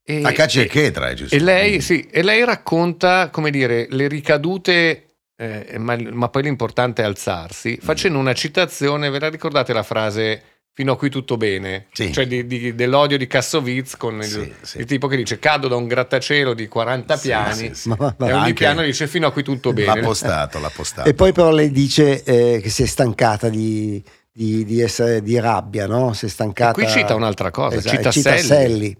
E, 0.08 0.22
A 0.22 0.30
caccia 0.30 0.60
e 0.62 0.66
chetra, 0.66 1.08
è 1.08 1.14
giusto? 1.14 1.34
e 1.34 1.40
lei, 1.40 1.80
sì, 1.80 2.06
e 2.08 2.22
lei 2.22 2.44
racconta, 2.44 3.28
come 3.30 3.50
dire, 3.50 3.88
le 3.90 4.06
ricadute, 4.06 5.06
eh, 5.36 5.74
ma, 5.78 5.96
ma 6.12 6.28
poi 6.28 6.44
l'importante 6.44 7.02
è 7.02 7.04
alzarsi, 7.04 7.76
facendo 7.82 8.16
una 8.18 8.32
citazione, 8.32 9.10
ve 9.10 9.18
la 9.18 9.28
ricordate 9.28 9.72
la 9.72 9.82
frase 9.82 10.42
fino 10.78 10.92
a 10.92 10.96
qui 10.98 11.08
tutto 11.08 11.38
bene? 11.38 11.86
Sì. 11.92 12.12
Cioè 12.12 12.26
di- 12.26 12.46
di- 12.46 12.74
dell'odio 12.74 13.16
di 13.16 13.26
Kassovitz 13.26 13.96
con 13.96 14.16
il, 14.16 14.24
Sì, 14.24 14.52
sì. 14.60 14.78
il 14.78 14.84
tipo 14.84 15.06
che 15.06 15.16
dice 15.16 15.38
cado 15.38 15.68
da 15.68 15.76
un 15.76 15.86
grattacielo 15.86 16.52
di 16.52 16.68
40 16.68 17.16
Sì, 17.16 17.28
piani 17.28 17.54
sì, 17.54 17.70
sì. 17.72 17.88
Ma- 17.88 17.96
ma- 17.98 18.14
ma- 18.18 18.26
e 18.28 18.32
ogni 18.32 18.40
Anche- 18.40 18.52
piano 18.52 18.82
dice 18.82 19.06
fino 19.06 19.26
a 19.26 19.32
qui 19.32 19.42
tutto 19.42 19.70
L'ha 19.70 19.74
bene. 19.94 20.00
postato, 20.02 20.58
l'ha 20.60 20.70
postato. 20.74 21.08
E 21.08 21.14
poi 21.14 21.32
però 21.32 21.50
lei 21.50 21.70
dice 21.70 22.22
eh, 22.24 22.60
che 22.62 22.68
si 22.68 22.82
è 22.82 22.86
stancata 22.86 23.48
di, 23.48 24.02
di- 24.30 24.66
di 24.66 24.82
essere 24.82 25.22
di 25.22 25.40
rabbia, 25.40 25.86
no? 25.86 26.12
Si 26.12 26.26
è 26.26 26.28
stancata. 26.28 26.72
Qui 26.72 26.86
cita 26.88 27.14
un'altra 27.14 27.50
cosa, 27.50 27.76
Esatto, 27.78 28.10
cita 28.12 28.36
Selli. 28.36 28.94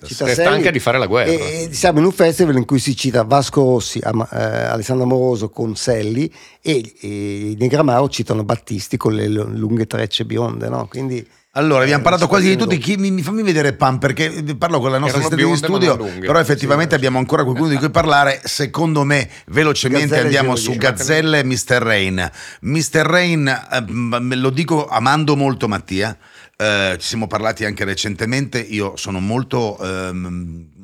È 0.00 0.06
Selli. 0.12 0.32
stanca 0.32 0.70
di 0.70 0.78
fare 0.78 0.98
la 0.98 1.06
guerra. 1.06 1.30
E, 1.30 1.68
e 1.70 1.72
siamo 1.72 1.98
in 2.00 2.04
un 2.04 2.12
festival 2.12 2.56
in 2.56 2.64
cui 2.64 2.78
si 2.78 2.94
cita 2.94 3.22
Vasco 3.24 3.62
Rossi, 3.62 3.98
Am- 4.02 4.26
eh, 4.30 4.36
Alessandro 4.36 5.04
Amoroso 5.04 5.48
con 5.48 5.74
Selli 5.76 6.30
e, 6.60 6.94
e 7.00 7.50
i 7.50 7.56
Negramaro 7.58 8.08
citano 8.08 8.44
Battisti 8.44 8.96
con 8.96 9.14
le 9.14 9.28
l- 9.28 9.56
lunghe 9.56 9.86
trecce 9.86 10.24
bionde, 10.24 10.68
no? 10.68 10.86
Quindi 10.88 11.26
Allora, 11.56 11.84
abbiamo 11.84 12.00
Eh, 12.00 12.04
parlato 12.04 12.26
quasi 12.28 12.48
di 12.48 12.56
tutti. 12.56 12.76
Chi, 12.76 12.96
mi, 12.98 13.10
mi- 13.10 13.22
fammi 13.22 13.42
vedere 13.42 13.72
Pam, 13.72 13.96
perché 13.98 14.30
parlo 14.58 14.78
con 14.78 14.90
la 14.90 14.98
nostra 14.98 15.20
Erano 15.20 15.34
assistente 15.34 15.70
di 15.70 15.78
bionde, 15.80 16.06
studio, 16.06 16.20
però 16.26 16.38
effettivamente 16.38 16.90
Sì, 16.90 16.96
abbiamo 16.96 17.16
ancora 17.16 17.44
qualcuno 17.44 17.68
di 17.70 17.76
cui 17.76 17.88
parlare. 17.88 18.42
Secondo 18.44 19.04
me, 19.04 19.26
velocemente 19.46 20.08
Gazzelle 20.08 20.22
andiamo 20.24 20.54
su 20.56 20.76
Gazzelle 20.76 21.38
e 21.38 21.44
Mr. 21.44 21.78
Rain. 21.80 22.30
Mr. 22.60 23.00
Rain, 23.06 23.48
eh, 23.48 24.36
lo 24.36 24.50
dico 24.50 24.86
amando 24.86 25.34
molto 25.34 25.66
Mattia, 25.66 26.14
eh, 26.56 26.96
ci 26.98 27.06
siamo 27.06 27.26
parlati 27.26 27.64
anche 27.64 27.84
recentemente, 27.84 28.58
io 28.60 28.96
sono 28.96 29.20
molto... 29.20 29.78
ehm, 29.78 30.74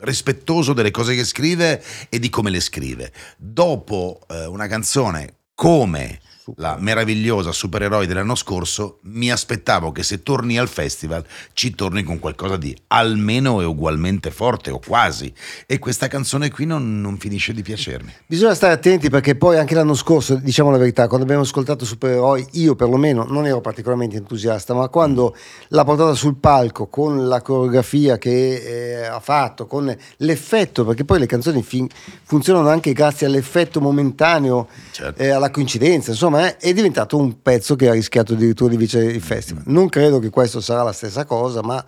rispettoso 0.00 0.72
delle 0.72 0.90
cose 0.90 1.14
che 1.14 1.24
scrive 1.24 1.82
e 2.08 2.18
di 2.18 2.30
come 2.30 2.50
le 2.50 2.60
scrive. 2.60 3.12
Dopo 3.36 4.20
eh, 4.28 4.46
una 4.46 4.66
canzone 4.66 5.40
come 5.54 6.20
la 6.56 6.76
meravigliosa 6.78 7.52
supereroi 7.52 8.06
dell'anno 8.06 8.34
scorso, 8.34 8.98
mi 9.02 9.30
aspettavo 9.30 9.92
che 9.92 10.02
se 10.02 10.22
torni 10.22 10.58
al 10.58 10.68
festival 10.68 11.24
ci 11.52 11.74
torni 11.74 12.02
con 12.02 12.18
qualcosa 12.18 12.56
di 12.56 12.76
almeno 12.88 13.60
e 13.60 13.64
ugualmente 13.64 14.30
forte 14.30 14.70
o 14.70 14.80
quasi. 14.84 15.32
E 15.66 15.78
questa 15.78 16.08
canzone 16.08 16.50
qui 16.50 16.66
non, 16.66 17.00
non 17.00 17.18
finisce 17.18 17.52
di 17.52 17.62
piacermi. 17.62 18.12
bisogna 18.26 18.54
stare 18.54 18.72
attenti 18.72 19.10
perché 19.10 19.34
poi 19.36 19.58
anche 19.58 19.74
l'anno 19.74 19.94
scorso, 19.94 20.36
diciamo 20.36 20.70
la 20.70 20.78
verità, 20.78 21.06
quando 21.06 21.24
abbiamo 21.24 21.42
ascoltato 21.42 21.84
Supereroi, 21.84 22.46
io 22.52 22.74
perlomeno 22.74 23.24
non 23.24 23.46
ero 23.46 23.60
particolarmente 23.60 24.16
entusiasta, 24.16 24.74
ma 24.74 24.88
quando 24.88 25.36
l'ha 25.68 25.84
portata 25.84 26.14
sul 26.14 26.36
palco 26.36 26.86
con 26.86 27.28
la 27.28 27.40
coreografia 27.42 28.18
che 28.18 29.00
eh, 29.00 29.06
ha 29.06 29.20
fatto, 29.20 29.66
con 29.66 29.94
l'effetto, 30.18 30.84
perché 30.84 31.04
poi 31.04 31.18
le 31.18 31.26
canzoni 31.26 31.62
fin- 31.62 31.88
funzionano 32.24 32.68
anche 32.68 32.92
grazie 32.92 33.26
all'effetto 33.26 33.80
momentaneo 33.80 34.68
Certo. 34.90 35.22
eh, 35.22 35.28
alla 35.30 35.50
coincidenza, 35.50 36.10
insomma, 36.10 36.29
eh, 36.38 36.56
è 36.56 36.72
diventato 36.72 37.16
un 37.16 37.42
pezzo 37.42 37.76
che 37.76 37.88
ha 37.88 37.92
rischiato 37.92 38.34
addirittura 38.34 38.70
di 38.70 38.76
vincere 38.76 39.06
il 39.06 39.20
festival. 39.20 39.64
Non 39.66 39.88
credo 39.88 40.18
che 40.18 40.30
questo 40.30 40.60
sarà 40.60 40.82
la 40.82 40.92
stessa 40.92 41.24
cosa, 41.24 41.62
ma, 41.62 41.84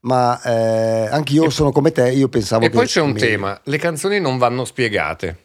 ma 0.00 0.40
eh, 0.42 1.08
anche 1.10 1.32
io 1.34 1.50
sono 1.50 1.72
come 1.72 1.92
te, 1.92 2.10
io 2.10 2.28
pensavo 2.28 2.64
E 2.64 2.68
che... 2.68 2.74
poi 2.74 2.86
c'è 2.86 3.00
un 3.00 3.12
meglio. 3.12 3.26
tema, 3.26 3.60
le 3.64 3.78
canzoni 3.78 4.20
non 4.20 4.38
vanno 4.38 4.64
spiegate. 4.64 5.38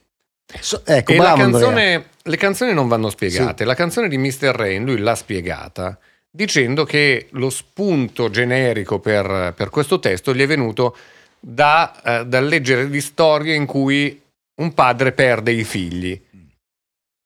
So- 0.60 0.82
ecco, 0.86 1.12
e 1.14 1.16
bravo 1.16 1.38
canzone, 1.38 2.06
le 2.24 2.38
canzoni 2.38 2.74
non 2.74 2.88
vanno 2.88 3.10
spiegate. 3.10 3.64
La 3.64 3.76
canzone 3.76 4.08
di 4.10 4.18
Mr. 4.18 4.54
Rain, 4.54 4.84
lui 4.84 4.98
l'ha 4.98 5.16
spiegata 5.16 5.98
dicendo 6.34 6.86
che 6.86 7.28
lo 7.32 7.50
spunto 7.50 8.30
generico 8.30 9.00
per, 9.00 9.54
per 9.56 9.70
questo 9.70 10.00
testo 10.00 10.34
gli 10.34 10.42
è 10.42 10.48
venuto 10.48 10.96
da, 11.38 12.02
eh, 12.22 12.26
dal 12.26 12.46
leggere 12.46 12.90
di 12.90 13.02
storie 13.02 13.54
in 13.56 13.66
cui 13.66 14.22
un 14.56 14.74
padre 14.74 15.12
perde 15.12 15.52
i 15.52 15.64
figli. 15.64 16.20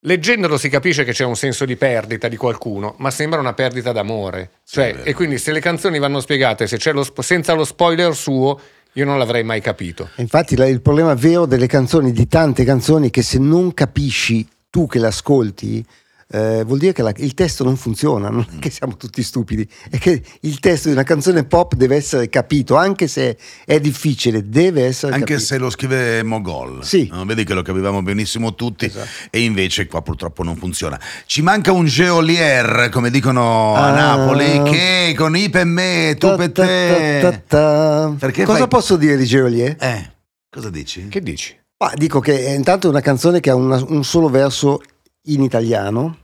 Leggendolo 0.05 0.57
si 0.59 0.69
capisce 0.69 1.03
che 1.03 1.13
c'è 1.13 1.23
un 1.25 1.35
senso 1.35 1.65
di 1.65 1.75
perdita 1.77 2.27
di 2.27 2.37
qualcuno, 2.37 2.93
ma 2.99 3.09
sembra 3.09 3.39
una 3.39 3.53
perdita 3.53 3.91
d'amore. 3.91 4.51
Sì, 4.63 4.75
Cioè, 4.75 4.93
vero. 4.93 5.03
e 5.05 5.13
quindi 5.15 5.39
se 5.39 5.51
le 5.51 5.59
canzoni 5.59 5.97
vanno 5.97 6.19
spiegate, 6.19 6.67
se 6.67 6.77
c'è 6.77 6.93
lo 6.93 7.03
spo- 7.03 7.23
senza 7.23 7.53
lo 7.53 7.63
spoiler 7.65 8.15
suo, 8.15 8.59
io 8.93 9.03
non 9.05 9.17
l'avrei 9.17 9.43
mai 9.43 9.61
capito. 9.61 10.09
Infatti 10.17 10.53
il 10.53 10.81
problema 10.81 11.15
vero 11.15 11.47
delle 11.47 11.65
canzoni, 11.65 12.11
di 12.11 12.27
tante 12.27 12.63
canzoni, 12.63 13.07
è 13.07 13.09
che 13.09 13.23
se 13.23 13.39
non 13.39 13.73
capisci 13.73 14.47
tu 14.69 14.85
che 14.85 14.99
le 14.99 15.07
ascolti, 15.07 15.83
eh, 16.27 16.63
vuol 16.65 16.79
dire 16.79 16.91
che 16.91 17.03
la- 17.03 17.13
il 17.17 17.33
testo 17.35 17.63
non 17.63 17.77
funziona, 17.77 18.29
non 18.29 18.45
Mm. 18.51 18.57
è 18.57 18.59
che 18.59 18.69
siamo 18.71 18.97
tutti 18.97 19.21
stupidi, 19.21 19.67
è 19.89 19.97
che 19.99 20.21
il 20.41 20.59
testo 20.59 20.87
di 20.87 20.93
una 20.95 21.03
canzone 21.03 21.45
pop 21.45 21.75
deve 21.75 21.95
essere 21.95 22.29
capito, 22.29 22.75
anche 22.75 23.07
se 23.07 23.37
è 23.63 23.79
difficile, 23.79 24.49
deve 24.49 24.85
essere 24.85 25.13
Anche 25.13 25.33
capito. 25.33 25.45
se 25.47 25.57
lo 25.59 25.69
scrive 25.69 26.23
Mogol, 26.23 26.83
Sì. 26.83 27.07
no? 27.11 27.23
vedi 27.25 27.43
che 27.43 27.53
lo 27.53 27.61
capivamo 27.61 28.01
benissimo 28.01 28.55
tutti 28.55 28.85
Esatto. 28.85 29.07
e 29.29 29.41
invece 29.41 29.85
qua 29.87 30.01
purtroppo 30.01 30.41
non 30.43 30.55
funziona. 30.55 30.99
Ci 31.25 31.41
manca 31.43 31.71
un 31.71 31.85
geolier, 31.85 32.89
come 32.91 33.11
dicono 33.11 33.75
a 33.75 33.87
Ah. 33.87 33.91
Napoli, 33.91 34.63
che 34.63 35.13
con 35.15 35.35
i 35.37 35.49
per 35.49 35.65
me, 35.65 36.15
tu 36.17 36.35
per 36.35 36.51
te. 36.51 37.19
ta- 37.21 37.31
ta- 37.31 37.41
ta. 37.47 38.15
Perché 38.17 38.43
Cosa 38.45 38.59
fai- 38.59 38.67
posso 38.67 38.95
dire 38.97 39.15
di 39.15 39.25
Geolier? 39.25 39.75
Eh, 39.79 40.11
cosa 40.49 40.69
dici? 40.69 41.07
Che 41.07 41.21
dici? 41.21 41.55
Ma 41.77 41.91
dico 41.95 42.19
che 42.19 42.45
è 42.45 42.51
intanto 42.55 42.89
una 42.89 43.01
canzone 43.01 43.39
che 43.41 43.49
ha 43.51 43.55
una- 43.55 43.83
un 43.87 44.03
solo 44.03 44.29
verso 44.29 44.81
in 45.25 45.41
italiano. 45.43 46.17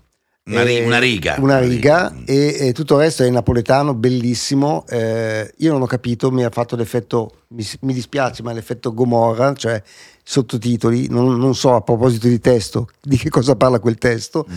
Una, 0.46 0.64
ri- 0.64 0.78
Eh, 0.78 0.86
una 0.86 0.98
riga. 1.00 1.36
Una 1.40 1.60
riga 1.60 2.12
Mm. 2.12 2.24
e, 2.26 2.56
e 2.68 2.74
tutto 2.74 2.96
il 2.96 3.02
resto 3.02 3.24
è 3.24 3.30
napoletano, 3.30 3.94
bellissimo. 3.94 4.86
Eh, 4.90 5.54
io 5.58 5.72
non 5.72 5.82
ho 5.84 5.86
capito, 5.86 6.32
mi 6.32 6.44
ha 6.44 6.50
fatto 6.50 6.76
l'effetto, 6.76 7.44
mi, 7.50 7.66
mi 7.82 7.94
dispiace, 7.94 8.42
ma 8.42 8.52
l'effetto 8.52 8.94
Gomorra, 8.94 9.54
cioè 9.54 9.82
sottotitoli, 10.24 11.08
non, 11.10 11.38
non 11.38 11.56
so 11.56 11.76
a 11.76 11.82
proposito 11.82 12.28
di 12.28 12.40
testo, 12.40 12.88
di 13.02 13.18
che 13.18 13.30
cosa 13.30 13.56
parla 13.56 13.80
quel 13.80 13.98
testo. 13.98 14.46
Mm. 14.50 14.56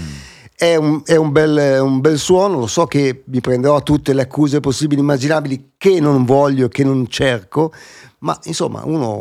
È, 0.56 0.76
un, 0.76 1.02
è 1.04 1.16
un 1.16 1.32
bel, 1.32 1.80
un 1.82 2.00
bel 2.00 2.16
suono, 2.16 2.60
lo 2.60 2.66
so 2.68 2.86
che 2.86 3.24
mi 3.26 3.40
prenderò 3.40 3.82
tutte 3.82 4.12
le 4.12 4.22
accuse 4.22 4.60
possibili 4.60 5.00
e 5.00 5.02
immaginabili 5.02 5.70
che 5.76 5.98
non 5.98 6.24
voglio, 6.24 6.68
che 6.68 6.84
non 6.84 7.08
cerco, 7.08 7.72
ma 8.20 8.38
insomma 8.44 8.82
uno... 8.84 9.18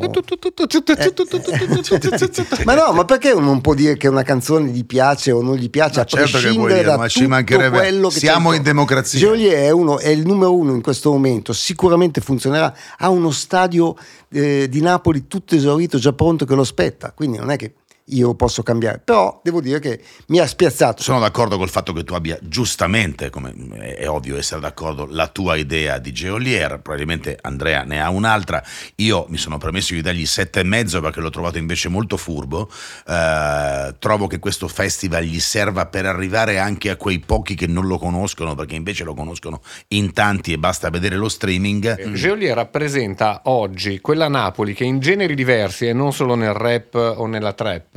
Ma 2.64 2.76
no, 2.76 2.94
ma 2.94 3.04
perché 3.04 3.32
uno 3.32 3.48
non 3.48 3.62
può 3.62 3.74
dire 3.74 3.98
che 3.98 4.08
una 4.08 4.22
canzone 4.22 4.70
gli 4.70 4.86
piace 4.86 5.32
o 5.32 5.42
non 5.42 5.56
gli 5.56 5.70
piace, 5.70 5.96
Ma 5.98 6.02
a 6.04 6.06
certo 6.06 6.38
prescindere 6.38 6.74
dire, 6.76 6.86
da 6.86 6.98
ma 6.98 7.08
tutto 7.08 7.28
mancherebbe. 7.28 7.78
quello 7.78 8.08
che 8.10 8.20
Siamo 8.20 8.52
c'è 8.52 8.58
in 8.58 8.64
democrazia. 8.64 9.20
Geolier 9.20 9.56
è, 9.56 9.72
uno, 9.72 9.98
è 9.98 10.10
il 10.10 10.26
numero 10.26 10.56
uno 10.56 10.74
in 10.74 10.82
questo 10.82 11.12
momento, 11.12 11.52
sicuramente 11.52 12.22
funzionerà. 12.22 12.74
Ha 13.00 13.10
uno 13.10 13.32
stadio 13.32 13.96
eh, 14.30 14.70
di 14.70 14.82
Napoli 14.82 15.28
tutto 15.28 15.56
esaurito, 15.56 15.98
già 15.98 16.14
pronto 16.14 16.46
che 16.46 16.54
lo 16.56 16.62
aspetta, 16.62 17.12
quindi 17.12 17.40
non 17.40 17.50
è 17.50 17.58
che 17.58 17.74
io 18.08 18.36
posso 18.36 18.64
cambiare, 18.64 19.00
però 19.04 19.40
devo 19.44 19.62
dire 19.62 19.80
che 19.80 20.02
mi 20.28 20.40
ha 20.40 20.48
spiazzato. 20.48 21.02
Sono 21.02 21.20
d'accordo 21.20 21.58
col 21.58 21.70
fatto 21.70 21.94
che 21.94 22.04
tu 22.04 22.14
abbia 22.14 22.38
giustamente, 22.42 23.30
come 23.30 23.54
è 23.96 24.08
ovvio 24.10 24.38
essere 24.38 24.60
d'accordo, 24.60 25.08
la 25.10 25.28
tua 25.28 25.56
idea 25.56 25.98
di 26.00 26.12
Geolier, 26.12 26.80
probabilmente 26.80 27.38
Andrea 27.42 27.84
ne 27.84 28.02
ha 28.02 28.10
un'altra, 28.10 28.64
io 28.96 29.26
mi 29.30 29.38
sono 29.38 29.58
permesso 29.58 29.94
di 29.94 30.02
dargli 30.02 30.26
sette 30.26 30.60
e 30.60 30.64
mezzo 30.64 31.00
perché 31.02 31.20
l'ho 31.20 31.30
trovato 31.30 31.58
invece 31.58 31.90
molto 31.90 32.18
furbo, 32.18 32.70
Eh, 33.06 33.96
trovo 34.00 34.28
che 34.28 34.40
questo 34.40 34.68
festival 34.68 35.24
gli 35.24 35.40
serva 35.40 35.86
per 35.86 36.06
arrivare 36.06 36.60
anche 36.60 36.90
a 36.90 36.96
quei 36.96 37.20
pochi 37.20 37.56
che 37.56 37.68
non 37.68 37.88
lo 37.88 37.98
conoscono 37.98 38.56
perché 38.56 38.76
invece 38.76 39.04
lo 39.04 39.14
conoscono 39.14 39.62
in 39.90 40.14
tanti 40.14 40.54
e 40.54 40.58
basta 40.58 40.90
vedere 40.90 41.16
lo 41.16 41.30
streaming. 41.30 42.12
Geolier 42.14 42.56
rappresenta 42.56 43.42
oggi 43.46 44.00
quella 44.02 44.28
Napoli 44.28 44.74
che 44.74 44.84
in 44.84 45.00
generi 45.00 45.36
diversi 45.36 45.88
e 45.88 45.94
non 45.94 46.14
solo 46.14 46.36
nel 46.36 46.54
rap 46.54 46.96
o 46.96 47.26
nella 47.28 47.54
trap 47.54 47.93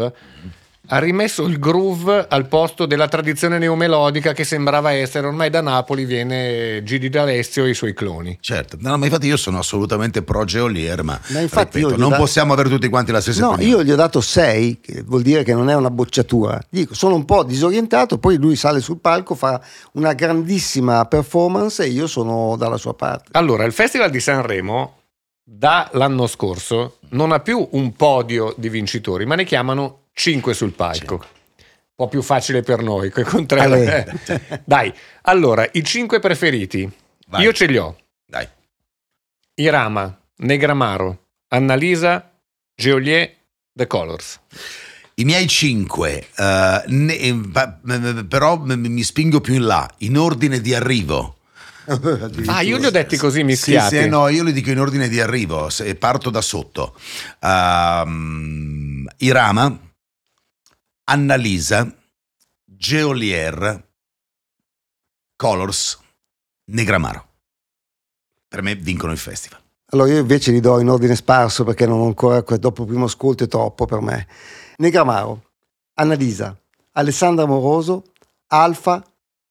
ha 0.88 0.98
rimesso 0.98 1.44
il 1.46 1.59
groove 1.59 2.26
al 2.28 2.46
posto 2.46 2.87
della 2.87 3.09
tradizione 3.09 3.59
neomelodica 3.59 4.32
che 4.32 4.44
sembrava 4.44 4.92
essere 4.92 5.26
ormai 5.26 5.50
da 5.50 5.61
Napoli 5.61 6.04
viene 6.04 6.80
Gigi 6.85 7.09
D'Alessio 7.09 7.64
e 7.64 7.70
i 7.70 7.74
suoi 7.74 7.92
cloni. 7.92 8.38
Certo, 8.40 8.76
no, 8.80 8.96
ma 8.96 9.06
infatti 9.06 9.26
io 9.26 9.37
sono 9.37 9.59
assolutamente 9.59 10.22
pro 10.22 10.44
Geolier, 10.44 11.02
ma, 11.02 11.18
Ma 11.28 11.40
infatti 11.40 11.78
ripeto, 11.78 11.96
non 11.96 12.11
da- 12.11 12.16
possiamo 12.16 12.52
avere 12.52 12.68
tutti 12.68 12.88
quanti 12.88 13.11
la 13.11 13.20
stessa 13.20 13.40
No, 13.40 13.50
opinione. 13.54 13.72
io 13.78 13.82
gli 13.82 13.90
ho 13.90 13.96
dato 13.96 14.20
6, 14.20 14.78
che 14.80 15.02
vuol 15.04 15.22
dire 15.22 15.42
che 15.42 15.54
non 15.54 15.68
è 15.70 15.74
una 15.74 15.90
bocciatura. 15.90 16.61
Dico, 16.68 16.94
sono 16.94 17.16
un 17.16 17.24
po' 17.24 17.42
disorientato, 17.42 18.18
poi 18.18 18.37
lui 18.37 18.54
sale 18.54 18.80
sul 18.80 19.00
palco, 19.00 19.35
fa 19.35 19.61
una 19.94 20.12
grandissima 20.12 21.04
performance 21.06 21.82
e 21.82 21.88
io 21.88 22.06
sono 22.06 22.54
dalla 22.56 22.76
sua 22.76 22.94
parte. 22.94 23.30
Allora, 23.32 23.64
il 23.64 23.72
Festival 23.72 24.11
di 24.11 24.20
Sanremo 24.20 24.92
dall'anno 25.48 26.26
scorso 26.26 26.98
non 27.11 27.30
ha 27.30 27.38
più 27.38 27.68
un 27.72 27.92
podio 27.94 28.52
di 28.56 28.68
vincitori, 28.68 29.24
ma 29.26 29.37
ne 29.37 29.44
chiamano 29.44 30.06
5 30.12 30.52
sul 30.52 30.72
palco. 30.72 31.14
Un 31.14 31.94
po' 31.94 32.09
più 32.09 32.20
facile 32.20 32.62
per 32.62 32.82
noi, 32.82 33.12
che 33.12 33.22
con 33.22 33.46
tre- 33.46 33.61
Ale. 33.61 34.20
Dai, 34.66 34.92
allora, 35.22 35.66
i 35.72 35.85
5 35.85 36.18
preferiti. 36.18 36.90
Vai. 37.28 37.42
Io 37.42 37.52
ce 37.52 37.66
li 37.66 37.76
ho. 37.78 37.96
Dai. 38.26 38.46
Irama, 39.54 40.18
Negramaro, 40.38 41.26
Annalisa, 41.48 42.32
Geolier, 42.74 43.32
The 43.72 43.87
Colors. 43.87 44.40
I 45.14 45.24
miei 45.24 45.46
cinque, 45.46 46.26
eh, 46.37 46.82
ne- 46.88 47.16
eh, 47.16 48.24
però 48.28 48.59
mi 48.59 49.02
spingo 49.02 49.40
più 49.40 49.54
in 49.54 49.64
là, 49.64 49.88
in 49.98 50.18
ordine 50.18 50.61
di 50.61 50.74
arrivo. 50.74 51.36
Ah, 52.46 52.62
io 52.62 52.79
li 52.79 52.87
ho 52.87 52.90
detti 52.90 53.16
così 53.16 53.38
Sì, 53.38 53.44
mischiati. 53.44 53.96
sì, 54.03 54.09
no, 54.09 54.29
io 54.29 54.42
li 54.42 54.53
dico 54.53 54.70
in 54.70 54.81
ordine 54.81 55.09
di 55.09 55.20
arrivo, 55.20 55.68
se- 55.70 55.94
parto 55.94 56.31
da 56.31 56.40
sotto. 56.40 56.99
Ehm, 57.40 59.07
Irama, 59.18 59.79
Annalisa, 61.05 61.94
Geolier, 62.64 63.85
Colors, 65.37 65.99
Negramaro. 66.66 67.25
Per 68.49 68.62
me 68.62 68.75
vincono 68.75 69.12
il 69.12 69.18
festival. 69.18 69.61
Allora 69.90 70.11
io 70.11 70.18
invece 70.18 70.51
li 70.51 70.59
do 70.61 70.81
in 70.81 70.88
ordine 70.88 71.14
sparso 71.14 71.62
perché 71.62 71.87
non 71.87 72.01
ho 72.01 72.07
ancora, 72.07 72.40
dopo 72.57 72.83
il 72.83 72.88
primo 72.88 73.05
ascolto 73.05 73.44
è 73.44 73.49
troppo 73.49 73.87
per 73.87 74.01
me. 74.01 74.27
Negramaro, 74.79 75.51
Annalisa, 75.94 76.59
Alessandra 76.92 77.46
Moroso, 77.46 78.03
Alfa, 78.49 79.05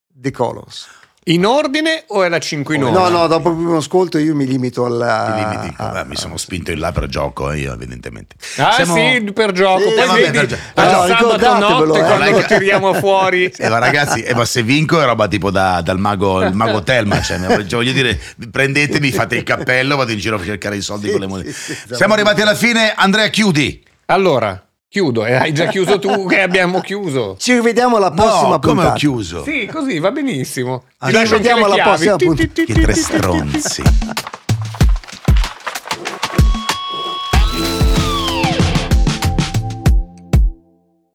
The 0.06 0.30
Colors. 0.30 0.88
In 1.28 1.44
ordine 1.44 2.04
o 2.08 2.24
era 2.24 2.38
5 2.38 2.76
in 2.76 2.84
ordine? 2.84 3.08
No, 3.08 3.08
no, 3.18 3.26
dopo 3.26 3.48
il 3.50 3.56
primo 3.56 3.78
ascolto 3.78 4.16
io 4.16 4.32
mi 4.36 4.46
limito 4.46 4.84
alla... 4.84 5.32
Ti 5.34 5.40
limiti, 5.56 5.74
a- 5.78 5.86
vabbè, 5.86 6.04
mi 6.08 6.14
sono 6.14 6.36
spinto 6.36 6.70
in 6.70 6.78
là 6.78 6.92
per 6.92 7.08
gioco, 7.08 7.50
eh, 7.50 7.58
io 7.58 7.72
evidentemente. 7.72 8.36
Ah 8.58 8.70
Siamo- 8.70 8.94
sì, 8.94 9.32
per 9.32 9.50
gioco. 9.50 9.80
Sì, 9.88 9.94
Poi 9.96 10.06
vabbè, 10.06 10.20
vedi, 10.20 10.38
per 10.38 10.46
gioco. 10.46 10.60
al 10.74 10.86
No, 10.86 11.06
sabato 11.08 11.58
notte 11.58 11.98
eh. 11.98 12.02
quando 12.04 12.24
è 12.24 12.44
che- 12.44 12.58
tiriamo 12.58 12.94
fuori. 12.94 13.52
Eh, 13.58 13.68
ma 13.68 13.78
ragazzi, 13.78 14.22
eh, 14.22 14.34
ma 14.36 14.44
se 14.44 14.62
vinco 14.62 15.00
è 15.00 15.04
roba 15.04 15.26
tipo 15.26 15.50
da- 15.50 15.80
dal 15.80 15.98
mago, 15.98 16.42
il 16.44 16.54
mago 16.54 16.82
Telma, 16.84 17.20
cioè, 17.20 17.38
cioè, 17.40 17.66
voglio 17.70 17.92
dire, 17.92 18.20
prendetemi, 18.48 19.10
fate 19.10 19.34
il 19.36 19.42
cappello, 19.42 19.96
vado 19.96 20.12
in 20.12 20.18
giro 20.18 20.36
a 20.36 20.44
cercare 20.44 20.76
i 20.76 20.80
soldi 20.80 21.06
Sì, 21.06 21.10
con 21.12 21.20
le 21.22 21.26
monete. 21.26 21.52
sì, 21.52 21.74
sì, 21.74 21.94
Siamo 21.94 22.14
arrivati 22.14 22.40
alla 22.42 22.54
fine, 22.54 22.92
Andrea 22.94 23.26
chiudi. 23.28 23.82
Allora, 24.06 24.64
chiudo. 24.96 25.26
Eh, 25.26 25.34
hai 25.34 25.52
già 25.52 25.66
chiuso 25.66 25.98
tu 25.98 26.26
che 26.26 26.40
abbiamo 26.40 26.80
chiuso. 26.80 27.36
Ci 27.38 27.52
rivediamo 27.52 27.96
alla 27.96 28.12
prossima 28.12 28.48
No, 28.52 28.58
come 28.58 28.74
puntata. 28.74 28.92
ho 28.92 28.94
chiuso? 28.94 29.42
Sì, 29.44 29.68
così 29.70 29.98
va 29.98 30.10
benissimo. 30.10 30.84
Ti 30.98 31.06
ci 31.08 31.12
lascio 31.12 31.34
anche 31.34 31.48
vediamo 31.48 31.66
le 31.66 31.72
alla 31.74 31.82
prossima 31.82 32.16
puntata. 32.16 32.62
Che 32.64 32.72
tre 32.72 32.94
stronzi. 32.94 33.82